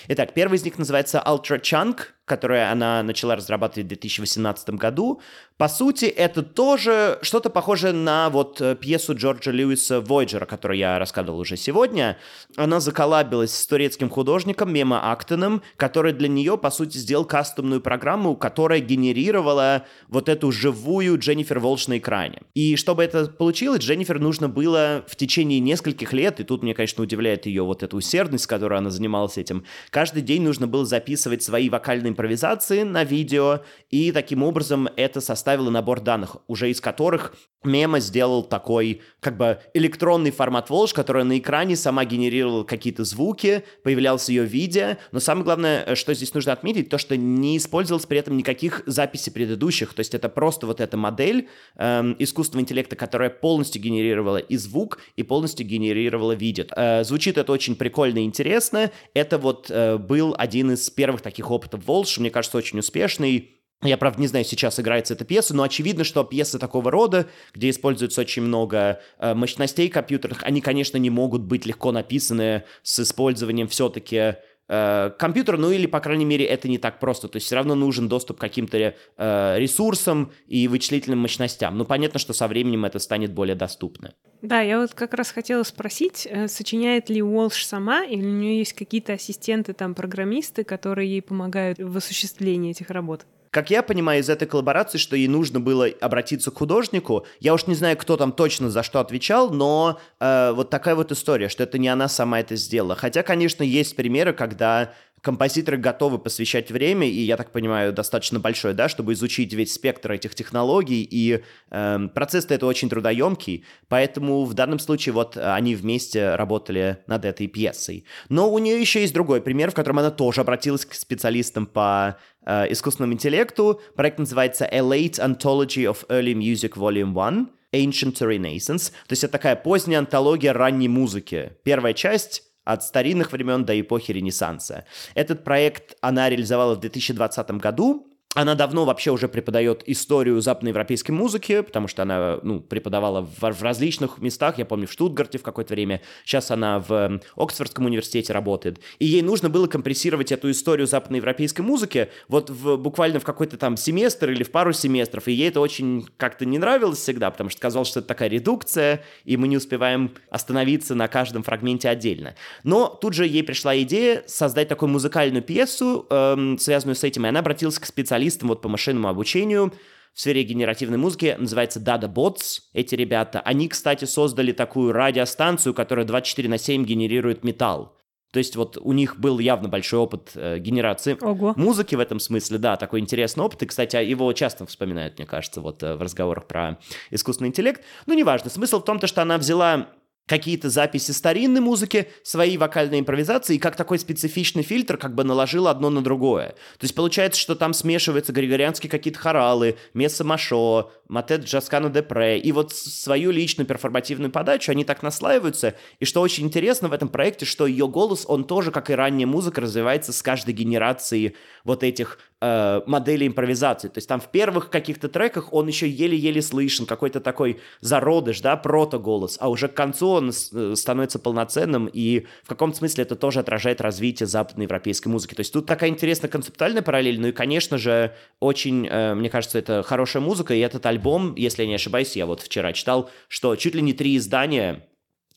Итак, 0.08 0.32
первый 0.34 0.56
из 0.56 0.64
них 0.64 0.78
называется 0.78 1.22
Ultra 1.24 1.60
Chunk, 1.60 2.00
которое 2.32 2.72
она 2.72 3.02
начала 3.02 3.36
разрабатывать 3.36 3.84
в 3.84 3.88
2018 3.88 4.70
году. 4.70 5.20
По 5.58 5.68
сути, 5.68 6.06
это 6.06 6.42
тоже 6.42 7.18
что-то 7.20 7.50
похожее 7.50 7.92
на 7.92 8.30
вот 8.30 8.58
э, 8.62 8.74
пьесу 8.74 9.14
Джорджа 9.14 9.50
Льюиса 9.50 9.98
«Voyager», 9.98 10.46
которую 10.46 10.78
я 10.78 10.98
рассказывал 10.98 11.38
уже 11.38 11.58
сегодня. 11.58 12.16
Она 12.56 12.80
заколабилась 12.80 13.54
с 13.54 13.66
турецким 13.66 14.08
художником 14.08 14.72
Мема 14.72 15.12
Актоном, 15.12 15.62
который 15.76 16.14
для 16.14 16.26
нее, 16.26 16.56
по 16.56 16.70
сути, 16.70 16.96
сделал 16.96 17.26
кастомную 17.26 17.82
программу, 17.82 18.34
которая 18.34 18.80
генерировала 18.80 19.84
вот 20.08 20.30
эту 20.30 20.50
живую 20.52 21.18
Дженнифер 21.18 21.58
Волш 21.58 21.86
на 21.86 21.98
экране. 21.98 22.40
И 22.54 22.76
чтобы 22.76 23.04
это 23.04 23.26
получилось, 23.26 23.82
Дженнифер 23.82 24.18
нужно 24.20 24.48
было 24.48 25.04
в 25.06 25.16
течение 25.16 25.60
нескольких 25.60 26.14
лет, 26.14 26.40
и 26.40 26.44
тут 26.44 26.62
мне, 26.62 26.72
конечно, 26.72 27.02
удивляет 27.02 27.44
ее 27.44 27.62
вот 27.62 27.82
эта 27.82 27.94
усердность, 27.94 28.44
с 28.44 28.46
которой 28.46 28.78
она 28.78 28.88
занималась 28.88 29.36
этим, 29.36 29.64
каждый 29.90 30.22
день 30.22 30.42
нужно 30.42 30.66
было 30.66 30.86
записывать 30.86 31.42
свои 31.42 31.68
вокальные 31.68 32.14
импровизации 32.22 32.84
на 32.84 33.02
видео, 33.02 33.62
и 33.90 34.12
таким 34.12 34.44
образом 34.44 34.88
это 34.96 35.20
составило 35.20 35.70
набор 35.70 36.00
данных, 36.00 36.36
уже 36.46 36.70
из 36.70 36.80
которых 36.80 37.34
Мема 37.64 38.00
сделал 38.00 38.42
такой, 38.42 39.02
как 39.20 39.36
бы, 39.36 39.60
электронный 39.74 40.30
формат 40.30 40.68
Волш, 40.68 40.92
который 40.92 41.24
на 41.24 41.38
экране 41.38 41.76
сама 41.76 42.04
генерировала 42.04 42.64
какие-то 42.64 43.04
звуки, 43.04 43.64
появлялся 43.84 44.32
ее 44.32 44.44
видео, 44.44 44.96
но 45.12 45.20
самое 45.20 45.44
главное, 45.44 45.84
э, 45.84 45.94
что 45.94 46.14
здесь 46.14 46.34
нужно 46.34 46.52
отметить, 46.52 46.88
то, 46.88 46.98
что 46.98 47.16
не 47.16 47.56
использовалось 47.56 48.06
при 48.06 48.18
этом 48.18 48.36
никаких 48.36 48.82
записей 48.86 49.32
предыдущих, 49.32 49.94
то 49.94 50.00
есть 50.00 50.14
это 50.14 50.28
просто 50.28 50.66
вот 50.66 50.80
эта 50.80 50.96
модель 50.96 51.48
эм, 51.76 52.16
искусственного 52.18 52.62
интеллекта, 52.62 52.96
которая 52.96 53.30
полностью 53.30 53.80
генерировала 53.80 54.38
и 54.38 54.56
звук, 54.56 54.98
и 55.16 55.22
полностью 55.22 55.66
генерировала 55.66 56.32
видео. 56.32 56.64
Э, 56.74 57.04
звучит 57.04 57.38
это 57.38 57.52
очень 57.52 57.76
прикольно 57.76 58.18
и 58.18 58.24
интересно, 58.24 58.90
это 59.14 59.38
вот 59.38 59.70
э, 59.70 59.98
был 59.98 60.34
один 60.36 60.72
из 60.72 60.90
первых 60.90 61.20
таких 61.20 61.50
опытов 61.50 61.84
Волш, 62.02 62.18
мне 62.18 62.30
кажется, 62.30 62.58
очень 62.58 62.80
успешный, 62.80 63.60
я, 63.80 63.96
правда, 63.96 64.20
не 64.20 64.26
знаю, 64.26 64.44
сейчас 64.44 64.80
играется 64.80 65.14
эта 65.14 65.24
пьеса, 65.24 65.54
но 65.54 65.62
очевидно, 65.62 66.02
что 66.02 66.24
пьесы 66.24 66.58
такого 66.58 66.90
рода, 66.90 67.28
где 67.54 67.70
используется 67.70 68.20
очень 68.20 68.42
много 68.42 69.00
э, 69.18 69.34
мощностей 69.34 69.88
компьютерных, 69.88 70.42
они, 70.42 70.60
конечно, 70.60 70.96
не 70.98 71.10
могут 71.10 71.42
быть 71.42 71.64
легко 71.64 71.92
написаны 71.92 72.64
с 72.82 72.98
использованием 72.98 73.68
все-таки 73.68 74.36
э, 74.68 75.10
компьютера, 75.18 75.56
ну 75.56 75.70
или, 75.70 75.86
по 75.86 76.00
крайней 76.00 76.24
мере, 76.24 76.44
это 76.44 76.68
не 76.68 76.78
так 76.78 77.00
просто. 77.00 77.28
То 77.28 77.36
есть 77.36 77.46
все 77.46 77.56
равно 77.56 77.74
нужен 77.74 78.08
доступ 78.08 78.38
к 78.38 78.40
каким-то 78.40 78.76
э, 78.78 79.58
ресурсам 79.58 80.32
и 80.46 80.68
вычислительным 80.68 81.20
мощностям. 81.20 81.76
Ну, 81.78 81.84
понятно, 81.84 82.18
что 82.18 82.32
со 82.32 82.48
временем 82.48 82.84
это 82.84 82.98
станет 82.98 83.32
более 83.32 83.54
доступно. 83.54 84.14
Да, 84.42 84.60
я 84.60 84.80
вот 84.80 84.94
как 84.94 85.14
раз 85.14 85.30
хотела 85.30 85.62
спросить, 85.62 86.26
э, 86.28 86.48
сочиняет 86.48 87.08
ли 87.08 87.22
Уолш 87.22 87.64
сама, 87.64 88.04
или 88.04 88.24
у 88.24 88.30
нее 88.30 88.58
есть 88.58 88.72
какие-то 88.72 89.12
ассистенты, 89.12 89.72
там, 89.72 89.94
программисты, 89.94 90.64
которые 90.64 91.10
ей 91.10 91.22
помогают 91.22 91.78
в 91.78 91.96
осуществлении 91.96 92.72
этих 92.72 92.90
работ? 92.90 93.26
Как 93.52 93.68
я 93.68 93.82
понимаю 93.82 94.22
из 94.22 94.30
этой 94.30 94.48
коллаборации, 94.48 94.96
что 94.96 95.14
ей 95.14 95.28
нужно 95.28 95.60
было 95.60 95.86
обратиться 96.00 96.50
к 96.50 96.56
художнику, 96.56 97.26
я 97.38 97.52
уж 97.52 97.66
не 97.66 97.74
знаю, 97.74 97.98
кто 97.98 98.16
там 98.16 98.32
точно 98.32 98.70
за 98.70 98.82
что 98.82 98.98
отвечал, 98.98 99.50
но 99.50 100.00
э, 100.20 100.52
вот 100.54 100.70
такая 100.70 100.94
вот 100.94 101.12
история, 101.12 101.50
что 101.50 101.62
это 101.62 101.76
не 101.76 101.88
она 101.88 102.08
сама 102.08 102.40
это 102.40 102.56
сделала. 102.56 102.96
Хотя, 102.96 103.22
конечно, 103.22 103.62
есть 103.62 103.94
примеры, 103.94 104.32
когда 104.32 104.94
композиторы 105.22 105.78
готовы 105.78 106.18
посвящать 106.18 106.70
время, 106.70 107.08
и, 107.08 107.20
я 107.20 107.36
так 107.36 107.52
понимаю, 107.52 107.92
достаточно 107.92 108.40
большое, 108.40 108.74
да, 108.74 108.88
чтобы 108.88 109.12
изучить 109.12 109.52
весь 109.54 109.72
спектр 109.72 110.12
этих 110.12 110.34
технологий, 110.34 111.06
и 111.08 111.42
э, 111.70 112.08
процесс-то 112.12 112.54
это 112.54 112.66
очень 112.66 112.88
трудоемкий, 112.88 113.64
поэтому 113.88 114.44
в 114.44 114.54
данном 114.54 114.80
случае 114.80 115.12
вот 115.12 115.36
они 115.36 115.76
вместе 115.76 116.34
работали 116.34 116.98
над 117.06 117.24
этой 117.24 117.46
пьесой. 117.46 118.04
Но 118.28 118.52
у 118.52 118.58
нее 118.58 118.80
еще 118.80 119.00
есть 119.00 119.14
другой 119.14 119.40
пример, 119.40 119.70
в 119.70 119.74
котором 119.74 120.00
она 120.00 120.10
тоже 120.10 120.40
обратилась 120.40 120.84
к 120.84 120.92
специалистам 120.92 121.66
по 121.66 122.18
э, 122.44 122.72
искусственному 122.72 123.12
интеллекту. 123.12 123.80
Проект 123.94 124.18
называется 124.18 124.66
A 124.66 124.80
Late 124.80 125.20
Anthology 125.20 125.84
of 125.84 126.04
Early 126.08 126.34
Music 126.34 126.72
Volume 126.74 127.14
1 127.26 127.48
Ancient 127.72 128.18
Renaissance. 128.18 128.90
То 129.06 129.12
есть 129.12 129.22
это 129.22 129.32
такая 129.32 129.54
поздняя 129.56 130.00
антология 130.00 130.52
ранней 130.52 130.88
музыки. 130.88 131.52
Первая 131.62 131.94
часть 131.94 132.42
от 132.64 132.84
старинных 132.84 133.32
времен 133.32 133.64
до 133.64 133.78
эпохи 133.80 134.12
Ренессанса. 134.12 134.84
Этот 135.14 135.44
проект 135.44 135.96
она 136.00 136.28
реализовала 136.28 136.74
в 136.74 136.80
2020 136.80 137.50
году, 137.52 138.11
она 138.34 138.54
давно 138.54 138.84
вообще 138.84 139.10
уже 139.10 139.28
преподает 139.28 139.82
историю 139.86 140.40
западноевропейской 140.40 141.14
музыки, 141.14 141.60
потому 141.60 141.86
что 141.86 142.02
она 142.02 142.38
ну, 142.42 142.60
преподавала 142.60 143.22
в, 143.22 143.52
в 143.52 143.62
различных 143.62 144.18
местах, 144.18 144.58
я 144.58 144.64
помню, 144.64 144.86
в 144.86 144.92
Штутгарте 144.92 145.38
в 145.38 145.42
какое-то 145.42 145.74
время, 145.74 146.00
сейчас 146.24 146.50
она 146.50 146.80
в 146.80 147.20
Оксфордском 147.36 147.84
университете 147.86 148.32
работает. 148.32 148.80
И 148.98 149.06
ей 149.06 149.22
нужно 149.22 149.50
было 149.50 149.66
компрессировать 149.66 150.32
эту 150.32 150.50
историю 150.50 150.86
западноевропейской 150.86 151.64
музыки 151.64 152.08
вот 152.28 152.48
в, 152.48 152.76
буквально 152.76 153.20
в 153.20 153.24
какой-то 153.24 153.58
там 153.58 153.76
семестр 153.76 154.30
или 154.30 154.44
в 154.44 154.50
пару 154.50 154.72
семестров, 154.72 155.28
и 155.28 155.32
ей 155.32 155.48
это 155.48 155.60
очень 155.60 156.06
как-то 156.16 156.46
не 156.46 156.58
нравилось 156.58 157.00
всегда, 157.00 157.30
потому 157.30 157.50
что 157.50 157.60
казалось, 157.60 157.88
что 157.88 158.00
это 158.00 158.08
такая 158.08 158.30
редукция, 158.30 159.02
и 159.24 159.36
мы 159.36 159.46
не 159.46 159.58
успеваем 159.58 160.12
остановиться 160.30 160.94
на 160.94 161.06
каждом 161.06 161.42
фрагменте 161.42 161.90
отдельно. 161.90 162.34
Но 162.64 162.88
тут 162.88 163.12
же 163.12 163.26
ей 163.26 163.42
пришла 163.42 163.78
идея 163.82 164.22
создать 164.26 164.68
такую 164.68 164.88
музыкальную 164.88 165.42
пьесу, 165.42 166.06
эм, 166.08 166.58
связанную 166.58 166.96
с 166.96 167.04
этим, 167.04 167.26
и 167.26 167.28
она 167.28 167.40
обратилась 167.40 167.78
к 167.78 167.84
специалистам 167.84 168.21
специалистом 168.22 168.48
вот 168.48 168.62
по 168.62 168.68
машинному 168.68 169.08
обучению 169.08 169.72
в 170.14 170.20
сфере 170.20 170.42
генеративной 170.42 170.98
музыки, 170.98 171.36
называется 171.38 171.80
Dada 171.80 172.12
Bots, 172.12 172.60
эти 172.74 172.94
ребята. 172.94 173.40
Они, 173.40 173.68
кстати, 173.68 174.04
создали 174.04 174.52
такую 174.52 174.92
радиостанцию, 174.92 175.72
которая 175.72 176.04
24 176.04 176.48
на 176.48 176.58
7 176.58 176.84
генерирует 176.84 177.44
металл. 177.44 177.96
То 178.30 178.38
есть 178.38 178.56
вот 178.56 178.78
у 178.80 178.92
них 178.92 179.18
был 179.18 179.38
явно 179.38 179.68
большой 179.68 180.00
опыт 180.00 180.32
э, 180.34 180.58
генерации 180.58 181.18
Ого. 181.20 181.52
музыки 181.56 181.94
в 181.94 182.00
этом 182.00 182.18
смысле, 182.18 182.58
да, 182.58 182.76
такой 182.76 183.00
интересный 183.00 183.44
опыт. 183.44 183.62
И, 183.62 183.66
кстати, 183.66 183.96
его 183.96 184.32
часто 184.32 184.64
вспоминают, 184.66 185.18
мне 185.18 185.26
кажется, 185.26 185.60
вот 185.60 185.82
э, 185.82 185.96
в 185.96 186.02
разговорах 186.02 186.46
про 186.46 186.78
искусственный 187.10 187.48
интеллект. 187.48 187.82
Ну, 188.06 188.14
неважно. 188.14 188.50
Смысл 188.50 188.80
в 188.80 188.84
том, 188.84 188.98
то, 188.98 189.06
что 189.06 189.20
она 189.20 189.36
взяла 189.36 189.88
какие-то 190.26 190.70
записи 190.70 191.10
старинной 191.10 191.60
музыки, 191.60 192.08
свои 192.22 192.56
вокальные 192.56 193.00
импровизации, 193.00 193.56
и 193.56 193.58
как 193.58 193.76
такой 193.76 193.98
специфичный 193.98 194.62
фильтр 194.62 194.96
как 194.96 195.14
бы 195.14 195.24
наложил 195.24 195.68
одно 195.68 195.90
на 195.90 196.02
другое. 196.02 196.50
То 196.78 196.84
есть 196.84 196.94
получается, 196.94 197.40
что 197.40 197.54
там 197.54 197.74
смешиваются 197.74 198.32
григорианские 198.32 198.90
какие-то 198.90 199.18
хоралы, 199.18 199.76
месса 199.94 200.24
машо, 200.24 200.90
матет 201.08 201.44
джаскану 201.44 201.90
депре, 201.90 202.38
и 202.38 202.52
вот 202.52 202.72
свою 202.72 203.30
личную 203.30 203.66
перформативную 203.66 204.30
подачу 204.30 204.70
они 204.70 204.84
так 204.84 205.02
наслаиваются, 205.02 205.74
и 205.98 206.04
что 206.04 206.20
очень 206.20 206.44
интересно 206.44 206.88
в 206.88 206.92
этом 206.92 207.08
проекте, 207.08 207.44
что 207.44 207.66
ее 207.66 207.88
голос, 207.88 208.24
он 208.26 208.44
тоже, 208.44 208.70
как 208.70 208.90
и 208.90 208.94
ранняя 208.94 209.26
музыка, 209.26 209.60
развивается 209.60 210.12
с 210.12 210.22
каждой 210.22 210.54
генерацией 210.54 211.36
вот 211.64 211.82
этих 211.82 212.18
э, 212.42 212.82
моделей 212.86 213.28
импровизации. 213.28 213.88
То 213.88 213.98
есть 213.98 214.08
там 214.08 214.20
в 214.20 214.28
первых 214.28 214.68
каких-то 214.68 215.08
треках 215.08 215.52
он 215.52 215.68
еще 215.68 215.88
еле-еле 215.88 216.42
слышен, 216.42 216.84
какой-то 216.84 217.20
такой 217.20 217.60
зародыш, 217.80 218.40
да, 218.40 218.56
прото-голос, 218.56 219.38
а 219.40 219.48
уже 219.48 219.68
к 219.68 219.74
концу 219.74 220.08
он 220.08 220.30
э, 220.30 220.74
становится 220.74 221.18
полноценным, 221.18 221.88
и 221.90 222.26
в 222.42 222.48
каком-то 222.48 222.78
смысле 222.78 223.04
это 223.04 223.14
тоже 223.14 223.40
отражает 223.40 223.80
развитие 223.80 224.26
западноевропейской 224.26 225.10
музыки. 225.10 225.34
То 225.34 225.40
есть 225.40 225.52
тут 225.52 225.66
такая 225.66 225.90
интересная 225.90 226.28
концептуальная 226.28 226.82
параллель, 226.82 227.20
ну 227.20 227.28
и, 227.28 227.32
конечно 227.32 227.78
же, 227.78 228.14
очень, 228.40 228.88
э, 228.88 229.14
мне 229.14 229.30
кажется, 229.30 229.58
это 229.58 229.82
хорошая 229.82 230.22
музыка, 230.22 230.52
и 230.54 230.58
этот 230.58 230.84
альбом, 230.84 231.34
если 231.36 231.62
я 231.62 231.68
не 231.68 231.76
ошибаюсь, 231.76 232.16
я 232.16 232.26
вот 232.26 232.40
вчера 232.40 232.72
читал, 232.72 233.08
что 233.28 233.54
чуть 233.54 233.74
ли 233.74 233.82
не 233.82 233.92
три 233.92 234.16
издания 234.16 234.84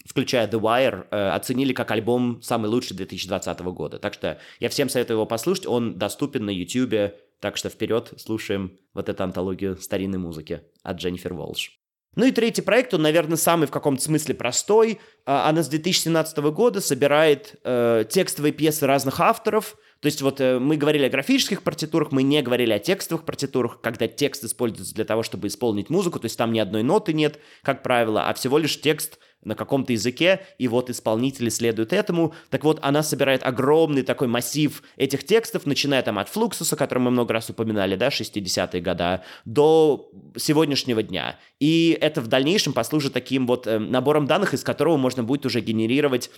включая 0.07 0.47
The 0.47 0.59
Wire, 0.59 1.07
э, 1.09 1.29
оценили 1.29 1.73
как 1.73 1.91
альбом 1.91 2.41
самый 2.41 2.67
лучший 2.67 2.95
2020 2.95 3.59
года. 3.73 3.99
Так 3.99 4.13
что 4.13 4.39
я 4.59 4.69
всем 4.69 4.89
советую 4.89 5.17
его 5.17 5.25
послушать, 5.25 5.65
он 5.65 5.97
доступен 5.97 6.45
на 6.45 6.51
YouTube, 6.51 7.13
так 7.39 7.57
что 7.57 7.69
вперед 7.69 8.13
слушаем 8.17 8.77
вот 8.93 9.09
эту 9.09 9.23
антологию 9.23 9.77
старинной 9.77 10.19
музыки 10.19 10.61
от 10.83 10.97
Дженнифер 10.97 11.33
Волш. 11.33 11.79
Ну 12.15 12.25
и 12.25 12.31
третий 12.31 12.61
проект, 12.61 12.93
он, 12.93 13.01
наверное, 13.01 13.35
самый 13.35 13.67
в 13.67 13.71
каком-то 13.71 14.01
смысле 14.01 14.35
простой. 14.35 14.99
А, 15.25 15.49
она 15.49 15.63
с 15.63 15.67
2017 15.67 16.37
года 16.37 16.79
собирает 16.79 17.55
э, 17.63 18.05
текстовые 18.09 18.53
пьесы 18.53 18.87
разных 18.87 19.19
авторов, 19.19 19.75
То 19.99 20.05
есть 20.05 20.21
вот 20.21 20.39
э, 20.39 20.59
мы 20.59 20.77
говорили 20.77 21.05
о 21.05 21.09
графических 21.09 21.61
партитурах, 21.61 22.13
мы 22.13 22.23
не 22.23 22.41
говорили 22.41 22.71
о 22.71 22.79
текстовых 22.79 23.25
партитурах, 23.25 23.81
когда 23.81 24.07
текст 24.07 24.45
используется 24.45 24.95
для 24.95 25.03
того, 25.03 25.23
чтобы 25.23 25.47
исполнить 25.47 25.89
музыку, 25.89 26.19
то 26.19 26.25
есть 26.25 26.37
там 26.37 26.53
ни 26.53 26.59
одной 26.59 26.83
ноты 26.83 27.11
нет, 27.11 27.39
как 27.63 27.83
правило, 27.83 28.29
а 28.29 28.33
всего 28.33 28.57
лишь 28.57 28.79
текст 28.79 29.19
на 29.45 29.55
каком-то 29.55 29.93
языке, 29.93 30.41
и 30.58 30.67
вот 30.67 30.89
исполнители 30.89 31.49
следуют 31.49 31.93
этому. 31.93 32.34
Так 32.49 32.63
вот, 32.63 32.79
она 32.81 33.03
собирает 33.03 33.45
огромный 33.45 34.01
такой 34.01 34.27
массив 34.27 34.84
этих 34.97 35.23
текстов, 35.23 35.65
начиная 35.65 36.01
там 36.01 36.19
от 36.19 36.29
Флуксуса, 36.29 36.75
который 36.75 36.99
мы 36.99 37.12
много 37.12 37.34
раз 37.34 37.49
упоминали, 37.49 37.95
да, 37.95 38.10
60-е 38.10 38.81
годы, 38.81 39.21
до 39.45 40.12
сегодняшнего 40.36 41.03
дня. 41.03 41.39
И 41.60 41.97
это 42.01 42.21
в 42.21 42.27
дальнейшем 42.27 42.73
послужит 42.73 43.13
таким 43.13 43.47
вот 43.47 43.67
э, 43.67 43.79
набором 43.79 44.25
данных, 44.25 44.53
из 44.53 44.63
которого 44.63 44.97
можно 44.97 45.23
будет 45.23 45.45
уже 45.45 45.62
генерировать 45.62 46.29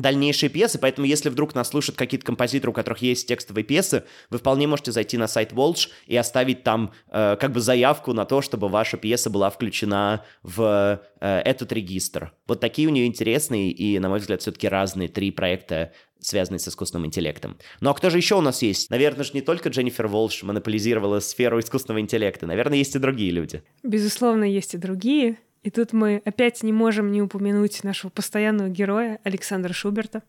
дальнейшие 0.00 0.50
пьесы, 0.50 0.78
поэтому 0.78 1.06
если 1.06 1.28
вдруг 1.28 1.54
нас 1.54 1.68
слушают 1.68 1.98
какие-то 1.98 2.26
композиторы, 2.26 2.70
у 2.70 2.74
которых 2.74 3.02
есть 3.02 3.28
текстовые 3.28 3.64
пьесы, 3.64 4.04
вы 4.30 4.38
вполне 4.38 4.66
можете 4.66 4.92
зайти 4.92 5.16
на 5.16 5.28
сайт 5.28 5.52
Волш 5.52 5.90
и 6.06 6.16
оставить 6.16 6.62
там 6.62 6.92
э, 7.10 7.36
как 7.38 7.52
бы 7.52 7.60
заявку 7.60 8.12
на 8.12 8.24
то, 8.24 8.42
чтобы 8.42 8.68
ваша 8.68 8.96
пьеса 8.96 9.30
была 9.30 9.50
включена 9.50 10.24
в 10.42 11.00
э, 11.20 11.40
этот 11.44 11.72
регистр. 11.72 12.32
Вот 12.46 12.60
такие 12.60 12.88
у 12.88 12.90
нее 12.90 13.06
интересные 13.06 13.70
и, 13.70 13.98
на 13.98 14.08
мой 14.08 14.20
взгляд, 14.20 14.40
все-таки 14.40 14.68
разные 14.68 15.08
три 15.08 15.30
проекта 15.30 15.92
связанные 16.20 16.58
с 16.58 16.68
искусственным 16.68 17.06
интеллектом. 17.06 17.56
Ну 17.80 17.90
а 17.90 17.94
кто 17.94 18.10
же 18.10 18.16
еще 18.16 18.36
у 18.36 18.40
нас 18.40 18.62
есть? 18.62 18.90
Наверное 18.90 19.24
же 19.24 19.32
не 19.34 19.40
только 19.40 19.68
Дженнифер 19.68 20.08
Волш 20.08 20.42
монополизировала 20.42 21.20
сферу 21.20 21.60
искусственного 21.60 22.00
интеллекта. 22.00 22.46
Наверное, 22.46 22.78
есть 22.78 22.94
и 22.96 22.98
другие 22.98 23.30
люди. 23.30 23.62
Безусловно, 23.82 24.44
есть 24.44 24.74
и 24.74 24.78
другие. 24.78 25.38
И 25.68 25.70
тут 25.70 25.92
мы 25.92 26.22
опять 26.24 26.62
не 26.62 26.72
можем 26.72 27.12
не 27.12 27.20
упомянуть 27.20 27.84
нашего 27.84 28.08
постоянного 28.08 28.70
героя 28.70 29.20
Александра 29.22 29.74
Шуберта. 29.74 30.22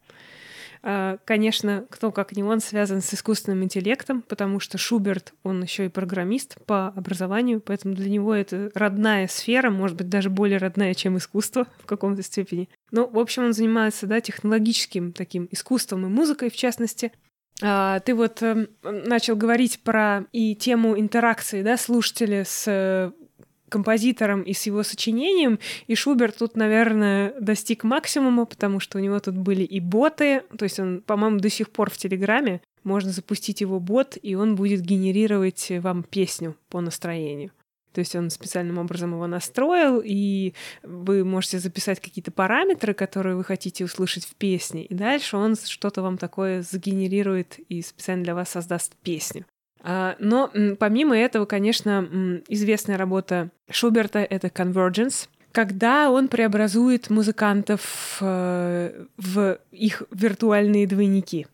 А, 0.83 1.17
конечно, 1.23 1.85
кто 1.89 2.11
как 2.11 2.33
не 2.33 2.43
он 2.43 2.59
связан 2.59 2.99
с 2.99 3.13
искусственным 3.13 3.63
интеллектом, 3.63 4.21
потому 4.21 4.59
что 4.59 4.77
Шуберт, 4.77 5.33
он 5.43 5.63
еще 5.63 5.85
и 5.85 5.89
программист 5.89 6.57
по 6.65 6.89
образованию, 6.89 7.61
поэтому 7.61 7.95
для 7.95 8.09
него 8.09 8.35
это 8.35 8.69
родная 8.75 9.29
сфера, 9.29 9.69
может 9.69 9.95
быть, 9.95 10.09
даже 10.09 10.29
более 10.29 10.57
родная, 10.57 10.93
чем 10.93 11.17
искусство 11.17 11.67
в 11.77 11.85
каком-то 11.85 12.21
степени. 12.21 12.67
Ну, 12.91 13.07
в 13.07 13.17
общем, 13.17 13.45
он 13.45 13.53
занимается, 13.53 14.07
да, 14.07 14.19
технологическим 14.19 15.13
таким 15.13 15.47
искусством 15.51 16.05
и 16.05 16.09
музыкой, 16.09 16.49
в 16.49 16.57
частности. 16.57 17.13
А, 17.61 18.01
ты 18.01 18.13
вот 18.13 18.41
э, 18.41 18.67
начал 18.83 19.37
говорить 19.37 19.83
про 19.83 20.25
и 20.33 20.53
тему 20.53 20.99
интеракции, 20.99 21.61
да, 21.61 21.77
слушателя 21.77 22.43
с 22.45 23.13
композитором 23.69 24.41
и 24.41 24.53
с 24.53 24.65
его 24.65 24.83
сочинением, 24.83 25.59
и 25.87 25.95
Шуберт 25.95 26.37
тут, 26.37 26.55
наверное, 26.55 27.33
достиг 27.39 27.83
максимума, 27.83 28.45
потому 28.45 28.79
что 28.79 28.97
у 28.97 29.01
него 29.01 29.19
тут 29.19 29.35
были 29.35 29.63
и 29.63 29.79
боты, 29.79 30.43
то 30.57 30.63
есть 30.63 30.79
он, 30.79 31.01
по-моему, 31.01 31.39
до 31.39 31.49
сих 31.49 31.69
пор 31.69 31.89
в 31.89 31.97
Телеграме, 31.97 32.61
можно 32.83 33.11
запустить 33.11 33.61
его 33.61 33.79
бот, 33.79 34.17
и 34.21 34.35
он 34.35 34.55
будет 34.55 34.81
генерировать 34.81 35.67
вам 35.69 36.03
песню 36.03 36.55
по 36.69 36.81
настроению. 36.81 37.51
То 37.93 37.99
есть 37.99 38.15
он 38.15 38.29
специальным 38.29 38.77
образом 38.77 39.13
его 39.13 39.25
настроил, 39.27 40.01
и 40.03 40.53
вы 40.83 41.25
можете 41.25 41.59
записать 41.59 41.99
какие-то 41.99 42.31
параметры, 42.31 42.93
которые 42.93 43.35
вы 43.35 43.43
хотите 43.43 43.83
услышать 43.83 44.25
в 44.25 44.35
песне, 44.35 44.85
и 44.85 44.93
дальше 44.93 45.37
он 45.37 45.55
что-то 45.55 46.01
вам 46.01 46.17
такое 46.17 46.61
загенерирует 46.61 47.59
и 47.67 47.81
специально 47.81 48.23
для 48.23 48.35
вас 48.35 48.49
создаст 48.49 48.95
песню. 48.97 49.45
А, 49.81 50.15
но 50.19 50.51
помимо 50.77 51.17
этого, 51.17 51.45
конечно, 51.45 52.41
известная 52.47 52.97
работа 52.97 53.49
Шуберта— 53.69 54.19
это 54.29 54.47
«Convergence», 54.47 55.27
когда 55.51 56.11
он 56.11 56.27
преобразует 56.27 57.09
музыкантов 57.09 58.17
э, 58.21 59.05
в 59.17 59.59
их 59.71 60.03
виртуальные 60.11 60.85
двойники. 60.85 61.47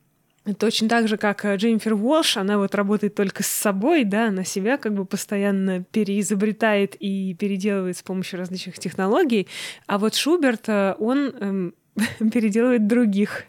Точно 0.60 0.88
так 0.88 1.08
же, 1.08 1.18
как 1.18 1.44
Дженнифер 1.44 1.94
Уолш, 1.94 2.38
она 2.38 2.60
вот 2.60 2.76
работает 2.76 3.16
только 3.16 3.42
с 3.42 3.48
собой, 3.48 4.04
да, 4.04 4.28
она 4.28 4.44
себя 4.44 4.78
как 4.78 4.94
бы 4.94 5.06
постоянно 5.06 5.84
переизобретает 5.86 6.96
и 7.00 7.34
переделывает 7.34 7.98
с 7.98 8.04
помощью 8.04 8.38
различных 8.38 8.78
технологий. 8.78 9.48
А 9.88 9.98
вот 9.98 10.14
Шуберт, 10.14 10.70
э, 10.70 10.96
он 11.00 11.34
эм, 11.40 11.74
переделывает 12.32 12.88
других. 12.88 13.44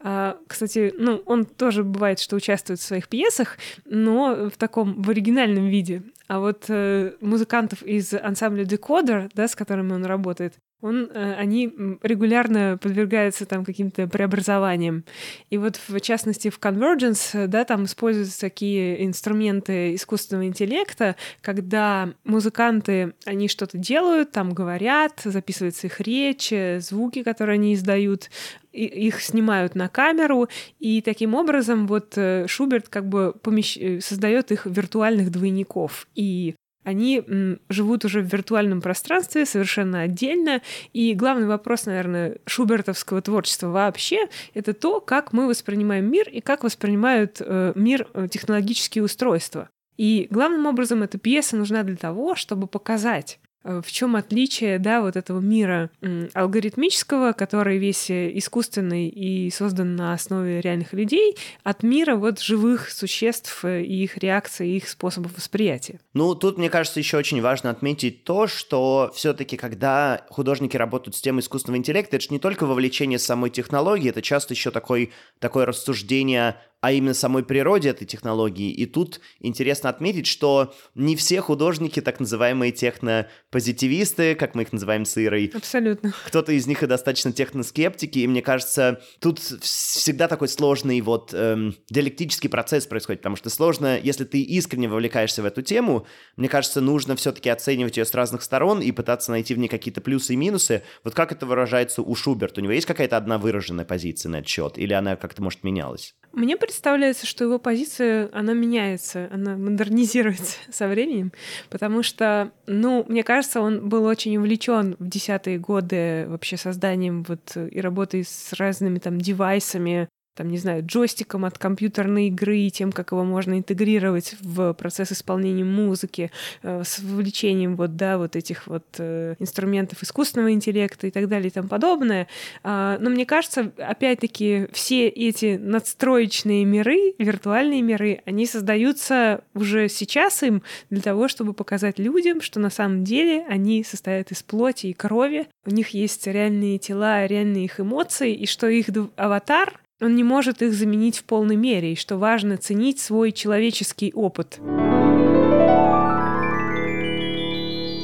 А, 0.00 0.38
кстати, 0.46 0.92
ну, 0.96 1.22
он 1.26 1.44
тоже 1.44 1.84
бывает, 1.84 2.20
что 2.20 2.36
участвует 2.36 2.80
в 2.80 2.84
своих 2.84 3.08
пьесах, 3.08 3.58
но 3.84 4.50
в 4.50 4.56
таком, 4.56 5.02
в 5.02 5.10
оригинальном 5.10 5.68
виде. 5.68 6.02
А 6.26 6.40
вот 6.40 6.66
э, 6.68 7.12
музыкантов 7.20 7.82
из 7.82 8.12
ансамбля 8.12 8.64
Decoder, 8.64 9.30
да, 9.34 9.48
с 9.48 9.56
которыми 9.56 9.92
он 9.92 10.04
работает, 10.04 10.54
он, 10.80 11.10
э, 11.12 11.34
они 11.34 11.72
регулярно 12.02 12.78
подвергаются 12.80 13.46
там 13.46 13.64
каким-то 13.64 14.06
преобразованиям. 14.06 15.04
И 15.50 15.58
вот 15.58 15.80
в 15.88 16.00
частности 16.00 16.50
в 16.50 16.58
Convergence, 16.58 17.46
да, 17.48 17.64
там 17.64 17.84
используются 17.84 18.40
такие 18.40 19.04
инструменты 19.04 19.94
искусственного 19.94 20.46
интеллекта, 20.46 21.16
когда 21.40 22.12
музыканты, 22.24 23.14
они 23.24 23.48
что-то 23.48 23.76
делают, 23.76 24.30
там 24.30 24.52
говорят, 24.52 25.20
записывается 25.24 25.88
их 25.88 26.00
речь, 26.00 26.52
звуки, 26.78 27.22
которые 27.22 27.54
они 27.54 27.74
издают, 27.74 28.30
их 28.72 29.20
снимают 29.20 29.74
на 29.74 29.88
камеру, 29.88 30.48
и 30.78 31.02
таким 31.02 31.34
образом 31.34 31.86
вот 31.86 32.12
э, 32.16 32.46
Шуберт 32.46 32.88
как 32.88 33.08
бы 33.08 33.34
помещ... 33.42 33.76
Э, 33.76 34.00
создает 34.00 34.52
их 34.52 34.66
виртуальных 34.66 35.30
двойников. 35.30 36.06
И 36.14 36.54
они 36.88 37.22
живут 37.68 38.06
уже 38.06 38.22
в 38.22 38.32
виртуальном 38.32 38.80
пространстве 38.80 39.44
совершенно 39.44 40.00
отдельно. 40.00 40.62
И 40.94 41.12
главный 41.12 41.46
вопрос, 41.46 41.84
наверное, 41.84 42.38
шубертовского 42.46 43.20
творчества 43.20 43.68
вообще— 43.68 44.28
это 44.54 44.72
то, 44.72 45.00
как 45.00 45.34
мы 45.34 45.46
воспринимаем 45.46 46.10
мир 46.10 46.28
и 46.30 46.40
как 46.40 46.64
воспринимают 46.64 47.40
э, 47.40 47.72
мир 47.74 48.08
э, 48.14 48.28
технологические 48.30 49.04
устройства. 49.04 49.68
И 49.98 50.28
главным 50.30 50.64
образом 50.64 51.02
эта 51.02 51.18
пьеса 51.18 51.56
нужна 51.56 51.82
для 51.82 51.96
того, 51.96 52.34
чтобы 52.36 52.66
показать, 52.66 53.38
в 53.64 53.90
чем 53.90 54.16
отличие, 54.16 54.78
да, 54.78 55.00
вот 55.00 55.16
этого 55.16 55.40
мира 55.40 55.90
алгоритмического, 56.34 57.32
который 57.32 57.78
весь 57.78 58.10
э, 58.10 58.36
искусственный 58.38 59.08
и 59.08 59.50
создан 59.50 59.96
на 59.96 60.12
основе 60.12 60.60
реальных 60.60 60.92
людей, 60.92 61.36
от 61.64 61.82
мира 61.82 62.16
вот 62.16 62.40
живых 62.40 62.90
существ 62.90 63.64
э, 63.64 63.82
и 63.82 64.04
их 64.04 64.18
реакций, 64.18 64.70
их 64.70 64.88
способов 64.88 65.36
восприятия. 65.36 66.00
Ну, 66.14 66.34
тут, 66.34 66.58
мне 66.58 66.70
кажется, 66.70 67.00
еще 67.00 67.16
очень 67.16 67.42
важно 67.42 67.70
отметить 67.70 68.24
то, 68.24 68.46
что 68.46 69.10
все-таки, 69.14 69.56
когда 69.56 70.24
художники 70.30 70.76
работают 70.76 71.16
с 71.16 71.20
темой 71.20 71.40
искусственного 71.40 71.78
интеллекта, 71.78 72.16
это 72.16 72.24
же 72.24 72.30
не 72.30 72.38
только 72.38 72.64
вовлечение 72.64 73.18
самой 73.18 73.50
технологии, 73.50 74.10
это 74.10 74.22
часто 74.22 74.54
еще 74.54 74.70
такой, 74.70 75.12
такое 75.40 75.66
рассуждение 75.66 76.56
а 76.80 76.92
именно 76.92 77.14
самой 77.14 77.42
природе 77.42 77.88
этой 77.88 78.06
технологии. 78.06 78.70
И 78.70 78.86
тут 78.86 79.20
интересно 79.40 79.90
отметить, 79.90 80.26
что 80.26 80.74
не 80.94 81.16
все 81.16 81.40
художники 81.40 82.00
так 82.00 82.20
называемые 82.20 82.72
технопозитивисты, 82.72 84.34
как 84.34 84.54
мы 84.54 84.62
их 84.62 84.72
называем 84.72 85.04
с 85.04 85.18
Ирой. 85.18 85.50
Абсолютно. 85.54 86.14
Кто-то 86.26 86.52
из 86.52 86.66
них 86.66 86.82
и 86.82 86.86
достаточно 86.86 87.32
техноскептики, 87.32 88.20
и 88.20 88.26
мне 88.26 88.42
кажется, 88.42 89.00
тут 89.20 89.38
всегда 89.38 90.28
такой 90.28 90.48
сложный 90.48 91.00
вот 91.00 91.34
эм, 91.34 91.74
диалектический 91.90 92.48
процесс 92.48 92.86
происходит, 92.86 93.20
потому 93.20 93.36
что 93.36 93.50
сложно, 93.50 93.98
если 93.98 94.24
ты 94.24 94.40
искренне 94.40 94.88
вовлекаешься 94.88 95.42
в 95.42 95.46
эту 95.46 95.62
тему, 95.62 96.06
мне 96.36 96.48
кажется, 96.48 96.80
нужно 96.80 97.16
все-таки 97.16 97.48
оценивать 97.48 97.96
ее 97.96 98.04
с 98.04 98.14
разных 98.14 98.42
сторон 98.42 98.80
и 98.80 98.92
пытаться 98.92 99.32
найти 99.32 99.54
в 99.54 99.58
ней 99.58 99.68
какие-то 99.68 100.00
плюсы 100.00 100.34
и 100.34 100.36
минусы. 100.36 100.82
Вот 101.02 101.14
как 101.14 101.32
это 101.32 101.46
выражается 101.46 102.02
у 102.02 102.14
Шуберта? 102.14 102.60
У 102.60 102.64
него 102.64 102.72
есть 102.72 102.86
какая-то 102.86 103.16
одна 103.16 103.38
выраженная 103.38 103.84
позиция 103.84 104.30
на 104.30 104.36
этот 104.36 104.48
счет, 104.48 104.78
или 104.78 104.92
она 104.92 105.16
как-то, 105.16 105.42
может, 105.42 105.64
менялась? 105.64 106.14
Мне 106.38 106.56
представляется, 106.56 107.26
что 107.26 107.42
его 107.42 107.58
позиция, 107.58 108.30
она 108.32 108.52
меняется, 108.52 109.28
она 109.32 109.56
модернизируется 109.56 110.56
со 110.70 110.86
временем, 110.86 111.32
потому 111.68 112.04
что, 112.04 112.52
ну, 112.68 113.04
мне 113.08 113.24
кажется, 113.24 113.60
он 113.60 113.88
был 113.88 114.04
очень 114.04 114.36
увлечен 114.36 114.94
в 115.00 115.08
десятые 115.08 115.58
годы 115.58 116.26
вообще 116.28 116.56
созданием 116.56 117.24
вот 117.26 117.56
и 117.56 117.80
работой 117.80 118.22
с 118.24 118.52
разными 118.52 119.00
там 119.00 119.18
девайсами, 119.18 120.08
там, 120.38 120.50
не 120.50 120.58
знаю, 120.58 120.84
джойстиком 120.86 121.44
от 121.44 121.58
компьютерной 121.58 122.28
игры 122.28 122.70
тем, 122.70 122.92
как 122.92 123.10
его 123.10 123.24
можно 123.24 123.58
интегрировать 123.58 124.36
в 124.40 124.72
процесс 124.72 125.10
исполнения 125.10 125.64
музыки, 125.64 126.30
э, 126.62 126.84
с 126.84 127.00
вовлечением 127.00 127.74
вот, 127.74 127.96
да, 127.96 128.18
вот 128.18 128.36
этих 128.36 128.68
вот 128.68 128.84
э, 128.98 129.34
инструментов 129.40 130.00
искусственного 130.00 130.52
интеллекта 130.52 131.08
и 131.08 131.10
так 131.10 131.28
далее 131.28 131.48
и 131.48 131.50
тому 131.50 131.66
подобное. 131.66 132.28
А, 132.62 132.98
но 133.00 133.10
мне 133.10 133.26
кажется, 133.26 133.72
опять-таки, 133.78 134.68
все 134.72 135.08
эти 135.08 135.56
надстроечные 135.56 136.64
миры, 136.64 137.14
виртуальные 137.18 137.82
миры, 137.82 138.20
они 138.24 138.46
создаются 138.46 139.42
уже 139.54 139.88
сейчас 139.88 140.44
им 140.44 140.62
для 140.88 141.02
того, 141.02 141.26
чтобы 141.26 141.52
показать 141.52 141.98
людям, 141.98 142.42
что 142.42 142.60
на 142.60 142.70
самом 142.70 143.02
деле 143.02 143.44
они 143.48 143.82
состоят 143.82 144.30
из 144.30 144.44
плоти 144.44 144.86
и 144.86 144.92
крови, 144.92 145.48
у 145.66 145.70
них 145.70 145.88
есть 145.88 146.28
реальные 146.28 146.78
тела, 146.78 147.26
реальные 147.26 147.64
их 147.64 147.80
эмоции, 147.80 148.32
и 148.32 148.46
что 148.46 148.68
их 148.68 148.86
аватар 149.16 149.80
он 150.00 150.14
не 150.14 150.24
может 150.24 150.62
их 150.62 150.72
заменить 150.72 151.18
в 151.18 151.24
полной 151.24 151.56
мере, 151.56 151.92
и 151.92 151.96
что 151.96 152.16
важно 152.16 152.56
ценить 152.56 153.00
свой 153.00 153.32
человеческий 153.32 154.12
опыт. 154.14 154.58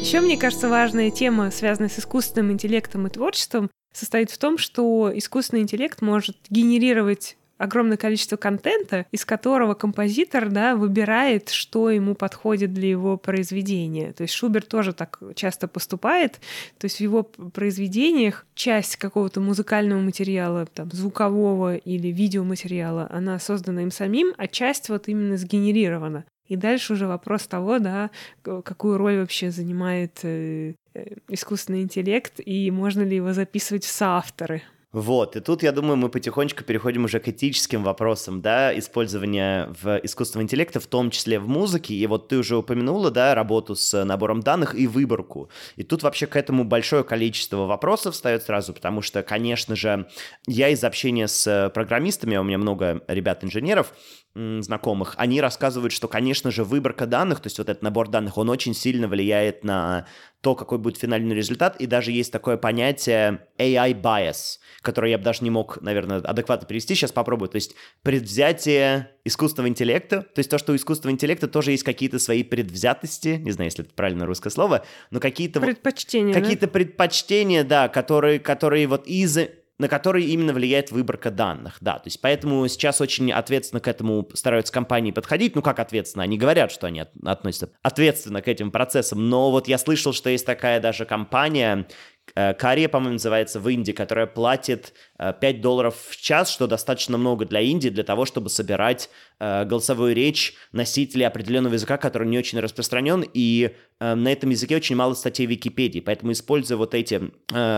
Еще, 0.01 0.21
мне 0.21 0.37
кажется, 0.37 0.69
важная 0.69 1.11
тема, 1.11 1.51
связанная 1.51 1.89
с 1.89 1.99
искусственным 1.99 2.53
интеллектом 2.53 3.07
и 3.07 3.11
творчеством, 3.11 3.71
состоит 3.93 4.31
в 4.31 4.39
том, 4.39 4.59
что 4.59 5.11
искусственный 5.15 5.63
интеллект 5.63 6.03
может 6.03 6.37
генерировать 6.51 7.37
огромное 7.59 7.97
количество 7.97 8.37
контента, 8.37 9.07
из 9.13 9.25
которого 9.25 9.75
композитор 9.75 10.51
да, 10.51 10.77
выбирает, 10.77 11.51
что 11.51 11.91
ему 11.91 12.15
подходит 12.15 12.73
для 12.73 12.89
его 12.89 13.17
произведения. 13.17 14.13
То 14.13 14.23
есть 14.23 14.35
Шуберт 14.35 14.69
тоже 14.69 14.93
так 14.93 15.21
часто 15.35 15.69
поступает. 15.69 16.41
То 16.79 16.87
есть 16.87 16.97
в 16.97 17.01
его 17.01 17.23
произведениях 17.23 18.47
часть 18.55 18.97
какого-то 18.97 19.41
музыкального 19.41 20.01
материала, 20.01 20.67
там, 20.67 20.91
звукового 20.91 21.77
или 21.77 22.09
видеоматериала, 22.09 23.09
она 23.11 23.39
создана 23.39 23.83
им 23.83 23.91
самим, 23.91 24.35
а 24.37 24.47
часть 24.47 24.89
вот 24.89 25.09
именно 25.09 25.37
сгенерирована. 25.37 26.25
И 26.47 26.57
дальше 26.57 26.93
уже 26.93 27.07
вопрос 27.07 27.47
того, 27.47 27.79
да, 27.79 28.11
какую 28.43 28.99
роль 28.99 29.19
вообще 29.21 29.51
занимает 29.51 30.21
э, 30.25 30.75
э, 30.93 31.15
искусственный 31.29 31.81
интеллект 31.83 32.35
и 32.45 32.71
можно 32.71 33.01
ли 33.01 33.17
его 33.17 33.33
записывать 33.33 33.85
в 33.85 33.91
соавторы. 33.91 34.63
Вот, 34.95 35.35
и 35.35 35.41
тут, 35.41 35.65
я 35.65 35.73
думаю, 35.73 35.97
мы 35.97 36.09
потихонечку 36.09 36.63
переходим 36.63 37.05
уже 37.05 37.19
к 37.19 37.27
этическим 37.27 37.83
вопросам, 37.83 38.41
да, 38.41 38.79
использования 38.79 39.75
в 39.83 39.99
искусственного 40.05 40.45
интеллекта, 40.45 40.79
в 40.79 40.87
том 40.87 41.11
числе 41.11 41.41
в 41.41 41.49
музыке. 41.49 41.95
И 41.95 42.07
вот 42.07 42.29
ты 42.29 42.39
уже 42.39 42.57
упомянула, 42.57 43.11
да, 43.11 43.35
работу 43.35 43.75
с 43.75 44.05
набором 44.05 44.39
данных 44.39 44.77
и 44.77 44.87
выборку. 44.87 45.51
И 45.75 45.83
тут 45.83 46.05
вообще 46.05 46.29
к 46.29 46.37
этому 46.37 46.63
большое 46.63 47.03
количество 47.03 47.67
вопросов 47.67 48.15
встает 48.15 48.45
сразу, 48.45 48.73
потому 48.73 49.03
что, 49.03 49.25
конечно 49.25 49.75
же, 49.75 50.07
я 50.47 50.69
из 50.69 50.85
общения 50.85 51.27
с 51.27 51.73
программистами, 51.75 52.37
у 52.37 52.45
меня 52.45 52.59
много 52.59 53.03
ребят-инженеров, 53.09 53.93
знакомых, 54.35 55.15
они 55.17 55.41
рассказывают, 55.41 55.93
что, 55.93 56.09
конечно 56.09 56.51
же, 56.51 56.65
выборка 56.65 57.07
данных, 57.07 57.41
то 57.41 57.47
есть 57.47 57.59
вот 57.59 57.69
этот 57.69 57.83
набор 57.83 58.09
данных, 58.09 58.37
он 58.37 58.51
очень 58.51 58.75
сильно 58.75 59.07
влияет 59.07 59.63
на 59.63 60.07
то, 60.41 60.57
какой 60.57 60.79
будет 60.79 60.99
финальный 60.99 61.37
результат, 61.37 61.81
и 61.81 61.87
даже 61.87 62.11
есть 62.11 62.33
такое 62.33 62.57
понятие 62.57 63.47
AI 63.59 63.93
bias, 63.93 64.59
которое 64.83 65.13
я 65.13 65.19
бы 65.19 65.25
даже 65.25 65.45
не 65.45 65.51
мог, 65.51 65.81
наверное, 65.81 66.19
адекватно 66.19 66.67
перевести, 66.67 66.97
сейчас 66.97 67.13
попробую, 67.13 67.49
то 67.49 67.57
есть 67.57 67.77
предвзятие 68.03 69.11
искусственного 69.25 69.69
интеллекта, 69.69 70.23
то 70.23 70.41
есть 70.41 70.51
то, 70.51 70.59
что 70.59 70.73
у 70.73 70.77
искусственного 70.77 71.15
интеллекта 71.15 71.47
тоже 71.47 71.71
есть 71.71 71.85
какие-то 71.85 72.19
свои 72.19 72.43
предвзятости, 72.43 73.41
не 73.43 73.53
знаю, 73.53 73.69
если 73.69 73.85
это 73.85 73.95
правильное 73.95 74.27
русское 74.27 74.51
слово, 74.51 74.85
но 75.11 75.21
какие-то... 75.21 75.61
Предпочтения, 75.61 76.35
Какие-то 76.35 76.67
да? 76.67 76.73
предпочтения, 76.73 77.63
да, 77.63 77.89
которые, 77.89 78.41
которые 78.41 78.89
вот 78.89 79.07
из 79.07 79.39
на 79.79 79.89
который 79.89 80.25
именно 80.25 80.53
влияет 80.53 80.91
выборка 80.91 81.31
данных, 81.31 81.79
да, 81.81 81.95
то 81.95 82.07
есть 82.07 82.21
поэтому 82.21 82.67
сейчас 82.69 83.01
очень 83.01 83.33
ответственно 83.33 83.81
к 83.81 83.89
этому 83.89 84.29
стараются 84.35 84.73
компании 84.73 85.11
подходить, 85.11 85.57
ну 85.57 85.63
как 85.63 85.79
ответственно, 85.79 86.25
они 86.25 86.39
говорят, 86.39 86.71
что 86.71 86.87
они 86.87 87.05
относятся 87.25 87.71
ответственно 87.83 88.43
к 88.43 88.49
этим 88.49 88.71
процессам, 88.71 89.29
но 89.29 89.51
вот 89.51 89.69
я 89.69 89.79
слышал, 89.79 90.13
что 90.13 90.31
есть 90.31 90.47
такая 90.47 90.81
даже 90.81 91.05
компания, 91.05 91.87
Э, 92.35 92.55
Кария, 92.55 92.89
по-моему, 92.89 93.15
называется 93.15 93.61
в 93.61 93.69
Индии, 93.69 93.93
которая 93.93 94.27
платит 94.27 94.93
5 95.19 95.43
э, 95.43 95.53
долларов 95.61 95.97
в 96.09 96.17
час, 96.17 96.51
что 96.51 96.67
достаточно 96.67 97.19
много 97.19 97.45
для 97.45 97.61
Индии, 97.61 97.91
для 97.91 98.03
того, 98.03 98.25
чтобы 98.25 98.51
собирать 98.51 99.11
э, 99.39 99.65
голосовую 99.65 100.15
речь 100.15 100.55
носителей 100.73 101.27
определенного 101.27 101.75
языка, 101.75 101.97
который 101.97 102.29
не 102.29 102.39
очень 102.39 102.61
распространен, 102.61 103.25
и 103.33 103.75
на 104.01 104.33
этом 104.33 104.51
языке 104.51 104.77
очень 104.77 104.97
мало 104.97 105.15
статей 105.15 105.47
в 105.47 105.51
Википедии, 105.51 106.01
поэтому 106.01 106.33
используя 106.33 106.77
вот 106.77 106.95
эти 106.95 107.31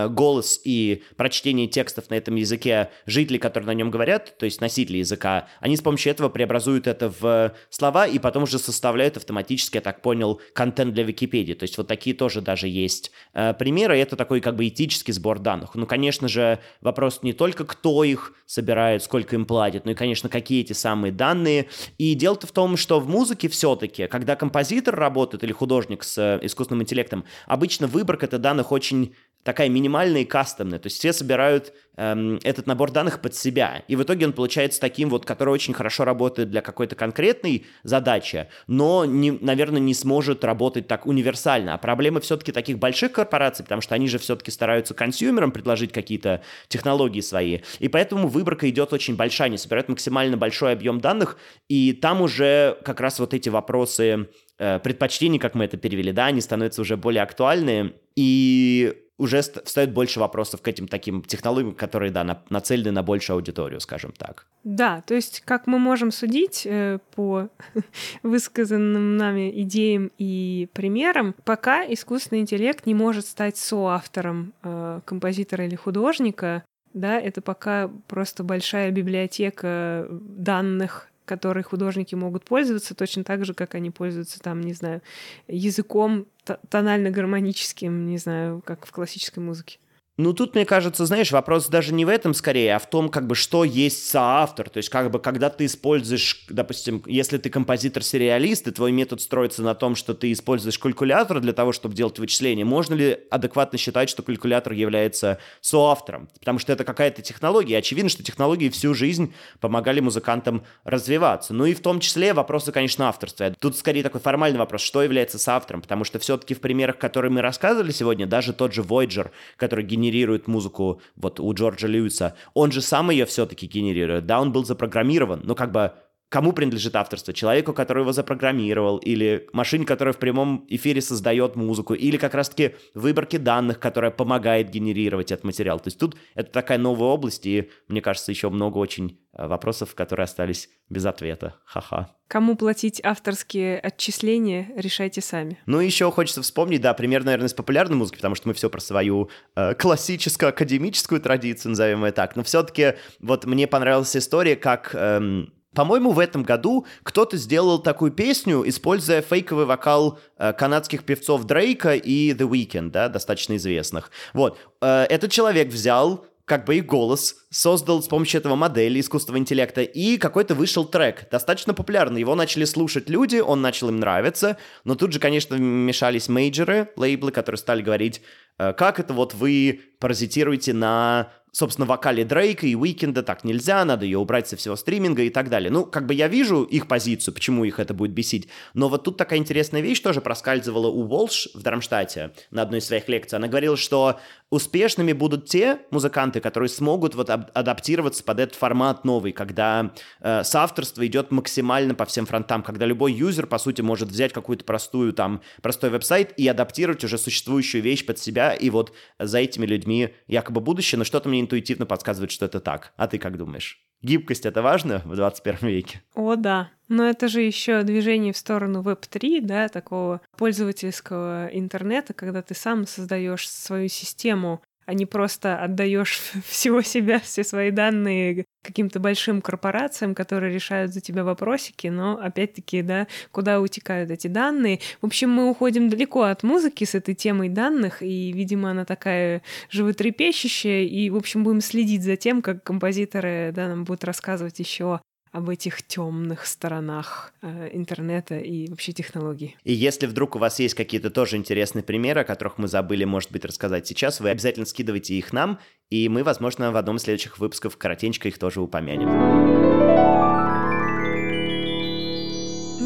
голос 0.09 0.59
и 0.63 1.03
прочтение 1.15 1.67
текстов 1.67 2.09
на 2.09 2.15
этом 2.15 2.35
языке 2.35 2.89
жителей, 3.05 3.39
которые 3.39 3.67
на 3.67 3.73
нем 3.73 3.91
говорят, 3.91 4.37
то 4.37 4.45
есть 4.45 4.59
носители 4.59 4.97
языка, 4.97 5.47
они 5.59 5.77
с 5.77 5.81
помощью 5.81 6.11
этого 6.11 6.29
преобразуют 6.29 6.87
это 6.87 7.13
в 7.19 7.53
слова 7.69 8.07
и 8.07 8.19
потом 8.19 8.43
уже 8.43 8.59
составляют 8.59 9.17
автоматически, 9.17 9.77
я 9.77 9.81
так 9.81 10.01
понял, 10.01 10.41
контент 10.53 10.93
для 10.93 11.03
Википедии. 11.03 11.53
То 11.53 11.63
есть 11.63 11.77
вот 11.77 11.87
такие 11.87 12.15
тоже 12.15 12.41
даже 12.41 12.67
есть 12.67 13.11
примеры, 13.33 13.97
и 13.97 14.01
это 14.01 14.15
такой 14.15 14.41
как 14.41 14.55
бы 14.55 14.67
этический 14.67 15.13
сбор 15.13 15.39
данных. 15.39 15.75
Ну, 15.75 15.85
конечно 15.85 16.27
же, 16.27 16.59
вопрос 16.81 17.19
не 17.21 17.33
только, 17.33 17.63
кто 17.65 18.03
их 18.03 18.33
собирает, 18.45 19.03
сколько 19.03 19.35
им 19.35 19.45
платят, 19.45 19.85
но 19.85 19.91
и, 19.91 19.95
конечно, 19.95 20.29
какие 20.29 20.61
эти 20.61 20.73
самые 20.73 21.11
данные. 21.11 21.67
И 21.97 22.13
дело-то 22.15 22.47
в 22.47 22.51
том, 22.51 22.77
что 22.77 22.99
в 22.99 23.07
музыке 23.07 23.49
все-таки, 23.49 24.07
когда 24.07 24.35
композитор 24.35 24.95
работает 24.95 25.43
или 25.43 25.51
художник 25.51 26.03
с 26.07 26.17
э, 26.17 26.39
искусственным 26.41 26.83
интеллектом, 26.83 27.25
обычно 27.45 27.87
выборка 27.87 28.25
это 28.25 28.39
данных 28.39 28.71
очень 28.71 29.13
такая 29.47 29.69
минимальная 29.69 30.23
и 30.23 30.25
кастомная. 30.25 30.77
То 30.77 30.87
есть 30.87 30.97
все 30.97 31.13
собирают 31.13 31.71
эм, 31.95 32.37
этот 32.43 32.67
набор 32.67 32.91
данных 32.91 33.21
под 33.21 33.33
себя. 33.33 33.81
И 33.87 33.95
в 33.95 34.03
итоге 34.03 34.25
он 34.25 34.33
получается 34.33 34.81
таким 34.81 35.09
вот, 35.09 35.23
который 35.23 35.51
очень 35.51 35.73
хорошо 35.73 36.03
работает 36.03 36.51
для 36.51 36.61
какой-то 36.61 36.97
конкретной 36.97 37.65
задачи, 37.83 38.49
но, 38.67 39.05
не, 39.05 39.31
наверное, 39.31 39.79
не 39.79 39.93
сможет 39.93 40.43
работать 40.43 40.89
так 40.89 41.05
универсально. 41.05 41.75
А 41.75 41.77
проблема 41.77 42.19
все-таки 42.19 42.51
таких 42.51 42.77
больших 42.77 43.13
корпораций, 43.13 43.63
потому 43.63 43.81
что 43.81 43.95
они 43.95 44.09
же 44.09 44.19
все-таки 44.19 44.51
стараются 44.51 44.93
консюмерам 44.93 45.51
предложить 45.51 45.93
какие-то 45.93 46.41
технологии 46.67 47.21
свои. 47.21 47.59
И 47.79 47.87
поэтому 47.87 48.27
выборка 48.27 48.69
идет 48.69 48.91
очень 48.91 49.15
большая. 49.15 49.47
Они 49.47 49.57
собирают 49.57 49.87
максимально 49.87 50.35
большой 50.35 50.73
объем 50.73 50.99
данных, 50.99 51.37
и 51.69 51.93
там 51.93 52.21
уже 52.21 52.77
как 52.83 52.99
раз 52.99 53.17
вот 53.17 53.33
эти 53.33 53.47
вопросы 53.47 54.27
э, 54.57 54.79
предпочтений, 54.79 55.39
как 55.39 55.55
мы 55.55 55.65
это 55.65 55.77
перевели, 55.77 56.11
да, 56.11 56.25
они 56.25 56.41
становятся 56.41 56.81
уже 56.81 56.97
более 56.97 57.23
актуальны. 57.23 57.93
И 58.15 58.95
уже 59.17 59.41
встает 59.41 59.93
больше 59.93 60.19
вопросов 60.19 60.61
к 60.61 60.67
этим 60.67 60.87
таким 60.87 61.23
технологиям, 61.23 61.73
которые, 61.73 62.11
да, 62.11 62.23
на, 62.23 62.43
нацелены 62.49 62.91
на 62.91 63.03
большую 63.03 63.35
аудиторию, 63.35 63.79
скажем 63.79 64.11
так. 64.11 64.45
Да, 64.63 65.01
то 65.01 65.15
есть, 65.15 65.41
как 65.41 65.65
мы 65.65 65.79
можем 65.79 66.11
судить 66.11 66.63
э, 66.65 66.99
по 67.15 67.49
высказанным 68.23 69.17
нами 69.17 69.51
идеям 69.61 70.11
и 70.17 70.69
примерам, 70.73 71.33
пока 71.45 71.83
искусственный 71.91 72.41
интеллект 72.41 72.85
не 72.85 72.93
может 72.93 73.25
стать 73.25 73.57
соавтором 73.57 74.53
э, 74.63 75.01
композитора 75.05 75.65
или 75.65 75.75
художника, 75.75 76.63
да, 76.93 77.19
это 77.19 77.41
пока 77.41 77.89
просто 78.07 78.43
большая 78.43 78.91
библиотека 78.91 80.07
данных 80.09 81.09
которой 81.27 81.63
художники 81.63 82.15
могут 82.15 82.45
пользоваться 82.45 82.95
точно 82.95 83.23
так 83.23 83.45
же, 83.45 83.53
как 83.53 83.75
они 83.75 83.91
пользуются 83.91 84.39
там, 84.39 84.61
не 84.61 84.73
знаю, 84.73 85.01
языком 85.47 86.25
тонально-гармоническим, 86.69 88.07
не 88.07 88.17
знаю, 88.17 88.63
как 88.65 88.87
в 88.87 88.91
классической 88.91 89.39
музыке. 89.39 89.77
Ну, 90.19 90.33
тут, 90.33 90.55
мне 90.55 90.65
кажется, 90.65 91.05
знаешь, 91.05 91.31
вопрос 91.31 91.67
даже 91.67 91.93
не 91.93 92.03
в 92.03 92.09
этом 92.09 92.33
скорее, 92.33 92.75
а 92.75 92.79
в 92.79 92.89
том, 92.89 93.09
как 93.09 93.27
бы, 93.27 93.35
что 93.35 93.63
есть 93.63 94.09
соавтор. 94.09 94.67
То 94.67 94.77
есть, 94.77 94.89
как 94.89 95.11
бы, 95.11 95.19
когда 95.19 95.51
ты 95.51 95.65
используешь, 95.65 96.43
допустим, 96.49 97.03
если 97.05 97.37
ты 97.37 97.51
композитор-сериалист, 97.51 98.67
и 98.67 98.71
твой 98.71 98.91
метод 98.91 99.21
строится 99.21 99.61
на 99.61 99.75
том, 99.75 99.95
что 99.95 100.15
ты 100.15 100.31
используешь 100.31 100.79
калькулятор 100.79 101.39
для 101.39 101.53
того, 101.53 101.71
чтобы 101.71 101.93
делать 101.93 102.17
вычисления, 102.17 102.65
можно 102.65 102.95
ли 102.95 103.19
адекватно 103.29 103.77
считать, 103.77 104.09
что 104.09 104.23
калькулятор 104.23 104.73
является 104.73 105.37
соавтором? 105.61 106.29
Потому 106.39 106.57
что 106.57 106.73
это 106.73 106.83
какая-то 106.83 107.21
технология. 107.21 107.77
Очевидно, 107.77 108.09
что 108.09 108.23
технологии 108.23 108.69
всю 108.69 108.95
жизнь 108.95 109.35
помогали 109.59 109.99
музыкантам 109.99 110.63
развиваться. 110.83 111.53
Ну 111.53 111.67
и 111.67 111.75
в 111.75 111.81
том 111.81 111.99
числе 111.99 112.33
вопросы, 112.33 112.71
конечно, 112.71 113.07
авторства. 113.07 113.53
Тут 113.59 113.77
скорее 113.77 114.01
такой 114.01 114.19
формальный 114.19 114.57
вопрос, 114.57 114.81
что 114.81 115.03
является 115.03 115.37
соавтором? 115.37 115.83
Потому 115.83 116.05
что 116.05 116.17
все-таки 116.17 116.55
в 116.55 116.59
примерах, 116.59 116.97
которые 116.97 117.31
мы 117.31 117.41
рассказывали 117.41 117.91
сегодня, 117.91 118.25
даже 118.25 118.51
тот 118.51 118.73
же 118.73 118.81
Voyager, 118.81 119.29
который 119.57 119.85
генерирует 119.85 120.06
генерирует 120.07 120.47
музыку 120.47 121.01
вот 121.15 121.39
у 121.39 121.53
Джорджа 121.53 121.87
Льюиса, 121.87 122.35
он 122.53 122.71
же 122.71 122.81
сам 122.81 123.11
ее 123.11 123.25
все-таки 123.25 123.67
генерирует. 123.67 124.25
Да, 124.25 124.41
он 124.41 124.51
был 124.51 124.65
запрограммирован, 124.65 125.41
но 125.43 125.55
как 125.55 125.71
бы 125.71 125.93
кому 126.29 126.53
принадлежит 126.53 126.95
авторство? 126.95 127.33
Человеку, 127.33 127.73
который 127.73 128.01
его 128.01 128.11
запрограммировал, 128.11 128.97
или 128.97 129.47
машине, 129.53 129.85
которая 129.85 130.13
в 130.13 130.17
прямом 130.17 130.65
эфире 130.67 131.01
создает 131.01 131.55
музыку, 131.55 131.93
или 131.93 132.17
как 132.17 132.33
раз-таки 132.33 132.75
выборке 132.93 133.37
данных, 133.37 133.79
которая 133.79 134.11
помогает 134.11 134.69
генерировать 134.69 135.31
этот 135.31 135.45
материал. 135.45 135.79
То 135.79 135.87
есть 135.87 135.99
тут 135.99 136.17
это 136.35 136.51
такая 136.51 136.77
новая 136.77 137.09
область, 137.09 137.45
и 137.45 137.69
мне 137.87 138.01
кажется, 138.01 138.31
еще 138.31 138.49
много 138.49 138.77
очень 138.77 139.19
э, 139.33 139.47
вопросов, 139.47 139.95
которые 139.95 140.25
остались 140.25 140.69
без 140.89 141.05
ответа. 141.05 141.55
Ха-ха. 141.65 142.13
Кому 142.27 142.57
платить 142.57 142.99
авторские 143.03 143.79
отчисления, 143.79 144.69
решайте 144.75 145.21
сами. 145.21 145.59
Ну, 145.65 145.79
еще 145.79 146.11
хочется 146.11 146.41
вспомнить, 146.41 146.81
да, 146.81 146.93
пример, 146.93 147.23
наверное, 147.23 147.47
с 147.47 147.53
популярной 147.53 147.95
музыки, 147.95 148.17
потому 148.17 148.35
что 148.35 148.49
мы 148.49 148.53
все 148.53 148.69
про 148.69 148.81
свою 148.81 149.29
э, 149.55 149.75
классическую 149.75 150.49
академическую 150.49 151.21
традицию, 151.21 151.69
назовем 151.71 152.03
ее 152.05 152.11
так. 152.11 152.35
Но 152.35 152.43
все-таки 152.43 152.95
вот 153.19 153.45
мне 153.45 153.65
понравилась 153.67 154.15
история, 154.15 154.57
как 154.57 154.93
эм, 154.93 155.53
по-моему, 155.75 156.11
в 156.11 156.19
этом 156.19 156.43
году 156.43 156.85
кто-то 157.03 157.37
сделал 157.37 157.79
такую 157.79 158.11
песню, 158.11 158.63
используя 158.67 159.21
фейковый 159.21 159.65
вокал 159.65 160.19
э, 160.37 160.53
канадских 160.53 161.03
певцов 161.03 161.43
Дрейка 161.43 161.95
и 161.95 162.33
The 162.33 162.49
Weeknd, 162.49 162.89
да, 162.89 163.09
достаточно 163.09 163.55
известных. 163.57 164.11
Вот. 164.33 164.57
Э, 164.81 165.03
этот 165.03 165.31
человек 165.31 165.67
взял 165.69 166.25
как 166.47 166.63
бы 166.63 166.77
их 166.77 166.85
голос, 166.85 167.35
создал 167.49 168.01
с 168.01 168.07
помощью 168.07 168.39
этого 168.39 168.55
модели 168.55 169.01
искусственного 169.01 169.39
интеллекта, 169.39 169.81
и 169.81 170.17
какой-то 170.17 170.55
вышел 170.55 170.85
трек, 170.85 171.29
достаточно 171.29 171.73
популярный. 171.73 172.21
Его 172.21 172.35
начали 172.35 172.63
слушать 172.63 173.09
люди, 173.09 173.35
он 173.35 173.61
начал 173.61 173.89
им 173.89 173.99
нравиться, 173.99 174.57
но 174.85 174.95
тут 174.95 175.11
же, 175.11 175.19
конечно, 175.19 175.55
мешались 175.55 176.29
мейджеры, 176.29 176.89
лейблы, 176.95 177.33
которые 177.33 177.59
стали 177.59 177.81
говорить, 177.81 178.21
э, 178.57 178.71
как 178.71 179.01
это 179.01 179.13
вот 179.13 179.33
вы 179.33 179.81
паразитируете 179.99 180.73
на 180.73 181.33
собственно, 181.51 181.85
вокале 181.85 182.25
Дрейка 182.25 182.67
и 182.67 182.75
Уикенда 182.75 183.23
так 183.23 183.43
нельзя, 183.43 183.83
надо 183.85 184.05
ее 184.05 184.17
убрать 184.17 184.47
со 184.47 184.55
всего 184.55 184.75
стриминга 184.75 185.23
и 185.23 185.29
так 185.29 185.49
далее. 185.49 185.71
Ну, 185.71 185.85
как 185.85 186.05
бы 186.05 186.13
я 186.13 186.27
вижу 186.27 186.63
их 186.63 186.87
позицию, 186.87 187.33
почему 187.33 187.65
их 187.65 187.79
это 187.79 187.93
будет 187.93 188.11
бесить, 188.11 188.47
но 188.73 188.89
вот 188.89 189.03
тут 189.03 189.17
такая 189.17 189.39
интересная 189.39 189.81
вещь 189.81 189.99
тоже 189.99 190.21
проскальзывала 190.21 190.87
у 190.87 191.03
Волш 191.03 191.49
в 191.53 191.61
Дармштадте 191.61 192.31
на 192.51 192.61
одной 192.61 192.79
из 192.79 192.85
своих 192.85 193.07
лекций. 193.09 193.37
Она 193.37 193.47
говорила, 193.47 193.77
что 193.77 194.19
успешными 194.49 195.13
будут 195.13 195.45
те 195.45 195.79
музыканты, 195.91 196.39
которые 196.39 196.69
смогут 196.69 197.15
вот 197.15 197.29
адаптироваться 197.29 198.23
под 198.23 198.39
этот 198.39 198.55
формат 198.55 199.03
новый, 199.03 199.31
когда 199.31 199.93
э, 200.21 200.43
соавторство 200.43 201.05
идет 201.05 201.31
максимально 201.31 201.95
по 201.95 202.05
всем 202.05 202.25
фронтам, 202.25 202.63
когда 202.63 202.85
любой 202.85 203.13
юзер, 203.13 203.47
по 203.47 203.57
сути, 203.57 203.81
может 203.81 204.09
взять 204.09 204.33
какую-то 204.33 204.63
простую 204.63 205.13
там, 205.13 205.41
простой 205.61 205.89
веб-сайт 205.89 206.33
и 206.37 206.47
адаптировать 206.47 207.03
уже 207.03 207.17
существующую 207.17 207.83
вещь 207.83 208.05
под 208.05 208.19
себя, 208.19 208.53
и 208.53 208.69
вот 208.69 208.93
за 209.19 209.39
этими 209.39 209.65
людьми 209.65 210.13
якобы 210.27 210.61
будущее, 210.61 210.97
но 210.99 211.05
что-то 211.05 211.29
мне 211.29 211.41
интуитивно 211.41 211.85
подсказывает, 211.85 212.31
что 212.31 212.45
это 212.45 212.59
так. 212.59 212.93
А 212.97 213.07
ты 213.07 213.17
как 213.17 213.37
думаешь? 213.37 213.86
Гибкость 214.01 214.45
это 214.45 214.61
важно 214.61 215.01
в 215.05 215.15
21 215.15 215.69
веке? 215.69 216.01
О, 216.13 216.35
да. 216.35 216.69
Но 216.87 217.05
это 217.09 217.27
же 217.27 217.41
еще 217.41 217.83
движение 217.83 218.31
в 218.31 218.37
сторону 218.37 218.81
Web3, 218.81 219.41
да, 219.41 219.67
такого 219.67 220.21
пользовательского 220.37 221.49
интернета, 221.51 222.13
когда 222.13 222.41
ты 222.41 222.53
сам 222.53 222.87
создаешь 222.87 223.49
свою 223.49 223.89
систему 223.89 224.61
а 224.87 224.93
не 224.93 225.05
просто 225.05 225.61
отдаешь 225.61 226.19
всего 226.47 226.81
себя, 226.81 227.19
все 227.19 227.43
свои 227.43 227.71
данные 227.71 228.45
каким-то 228.63 228.99
большим 228.99 229.41
корпорациям, 229.41 230.15
которые 230.15 230.53
решают 230.53 230.93
за 230.93 231.01
тебя 231.01 231.23
вопросики, 231.23 231.87
но 231.87 232.17
опять-таки, 232.17 232.81
да, 232.81 233.07
куда 233.31 233.61
утекают 233.61 234.11
эти 234.11 234.27
данные. 234.27 234.79
В 235.01 235.05
общем, 235.05 235.29
мы 235.29 235.49
уходим 235.49 235.89
далеко 235.89 236.23
от 236.23 236.43
музыки 236.43 236.83
с 236.83 236.95
этой 236.95 237.15
темой 237.15 237.49
данных, 237.49 238.01
и, 238.01 238.31
видимо, 238.31 238.71
она 238.71 238.83
такая 238.83 239.41
животрепещущая, 239.69 240.83
и, 240.83 241.09
в 241.09 241.15
общем, 241.15 241.43
будем 241.43 241.61
следить 241.61 242.03
за 242.03 242.15
тем, 242.15 242.41
как 242.41 242.63
композиторы, 242.63 243.51
да, 243.53 243.67
нам 243.67 243.83
будут 243.83 244.03
рассказывать 244.03 244.59
еще 244.59 244.99
об 245.31 245.49
этих 245.49 245.83
темных 245.83 246.45
сторонах 246.45 247.33
э, 247.41 247.69
интернета 247.73 248.37
и 248.37 248.69
вообще 248.69 248.93
технологий. 248.93 249.55
И 249.63 249.73
если 249.73 250.07
вдруг 250.07 250.35
у 250.35 250.39
вас 250.39 250.59
есть 250.59 250.75
какие-то 250.75 251.09
тоже 251.09 251.37
интересные 251.37 251.83
примеры, 251.83 252.21
о 252.21 252.23
которых 252.23 252.57
мы 252.57 252.67
забыли, 252.67 253.03
может 253.03 253.31
быть, 253.31 253.45
рассказать 253.45 253.87
сейчас, 253.87 254.19
вы 254.19 254.29
обязательно 254.29 254.65
скидывайте 254.65 255.15
их 255.15 255.33
нам, 255.33 255.59
и 255.89 256.09
мы, 256.09 256.23
возможно, 256.23 256.71
в 256.71 256.77
одном 256.77 256.97
из 256.97 257.03
следующих 257.03 257.39
выпусков 257.39 257.77
коротенько 257.77 258.27
их 258.27 258.37
тоже 258.37 258.61
упомянем. 258.61 259.07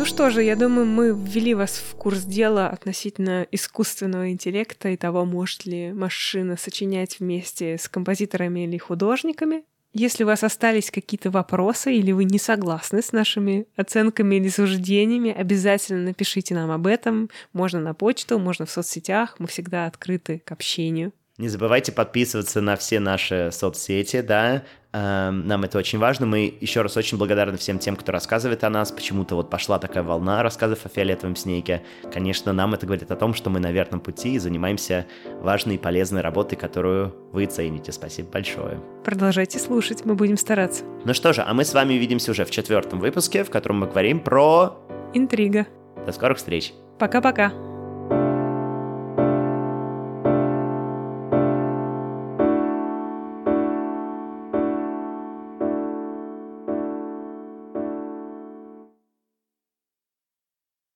Ну 0.01 0.05
что 0.05 0.31
же, 0.31 0.41
я 0.41 0.55
думаю, 0.55 0.87
мы 0.87 1.09
ввели 1.09 1.53
вас 1.53 1.77
в 1.77 1.95
курс 1.95 2.23
дела 2.23 2.69
относительно 2.69 3.45
искусственного 3.51 4.31
интеллекта 4.31 4.89
и 4.89 4.97
того, 4.97 5.25
может 5.25 5.67
ли 5.67 5.93
машина 5.93 6.57
сочинять 6.57 7.19
вместе 7.19 7.77
с 7.77 7.87
композиторами 7.87 8.61
или 8.61 8.79
художниками. 8.79 9.63
Если 9.93 10.23
у 10.23 10.27
вас 10.27 10.43
остались 10.43 10.89
какие-то 10.89 11.31
вопросы 11.31 11.93
или 11.93 12.13
вы 12.13 12.23
не 12.23 12.39
согласны 12.39 13.01
с 13.01 13.11
нашими 13.11 13.65
оценками 13.75 14.35
или 14.35 14.47
суждениями, 14.47 15.31
обязательно 15.31 16.01
напишите 16.01 16.55
нам 16.55 16.71
об 16.71 16.87
этом. 16.87 17.29
Можно 17.51 17.81
на 17.81 17.93
почту, 17.93 18.39
можно 18.39 18.65
в 18.65 18.71
соцсетях. 18.71 19.35
Мы 19.39 19.47
всегда 19.47 19.87
открыты 19.87 20.41
к 20.45 20.51
общению. 20.53 21.11
Не 21.37 21.49
забывайте 21.49 21.91
подписываться 21.91 22.61
на 22.61 22.77
все 22.77 22.99
наши 22.99 23.49
соцсети, 23.51 24.21
да, 24.21 24.63
нам 24.93 25.63
это 25.63 25.77
очень 25.77 25.99
важно. 25.99 26.25
Мы 26.25 26.53
еще 26.59 26.81
раз 26.81 26.97
очень 26.97 27.17
благодарны 27.17 27.57
всем 27.57 27.79
тем, 27.79 27.95
кто 27.95 28.11
рассказывает 28.11 28.63
о 28.63 28.69
нас. 28.69 28.91
Почему-то 28.91 29.35
вот 29.35 29.49
пошла 29.49 29.79
такая 29.79 30.03
волна 30.03 30.43
рассказов 30.43 30.85
о 30.85 30.89
фиолетовом 30.89 31.35
снеге. 31.35 31.83
Конечно, 32.13 32.51
нам 32.53 32.73
это 32.73 32.85
говорит 32.85 33.09
о 33.11 33.15
том, 33.15 33.33
что 33.33 33.49
мы 33.49 33.59
на 33.59 33.71
верном 33.71 33.99
пути 34.01 34.33
и 34.33 34.39
занимаемся 34.39 35.05
важной 35.39 35.75
и 35.75 35.77
полезной 35.77 36.21
работой, 36.21 36.55
которую 36.55 37.15
вы 37.31 37.45
цените. 37.45 37.91
Спасибо 37.91 38.29
большое. 38.31 38.79
Продолжайте 39.05 39.59
слушать, 39.59 40.03
мы 40.05 40.15
будем 40.15 40.37
стараться. 40.37 40.83
Ну 41.05 41.13
что 41.13 41.33
же, 41.33 41.41
а 41.41 41.53
мы 41.53 41.63
с 41.63 41.73
вами 41.73 41.95
увидимся 41.95 42.31
уже 42.31 42.45
в 42.45 42.51
четвертом 42.51 42.99
выпуске, 42.99 43.43
в 43.43 43.49
котором 43.49 43.79
мы 43.79 43.87
говорим 43.87 44.19
про... 44.19 44.77
Интрига. 45.13 45.67
До 46.05 46.11
скорых 46.11 46.37
встреч. 46.37 46.73
Пока-пока. 46.99 47.70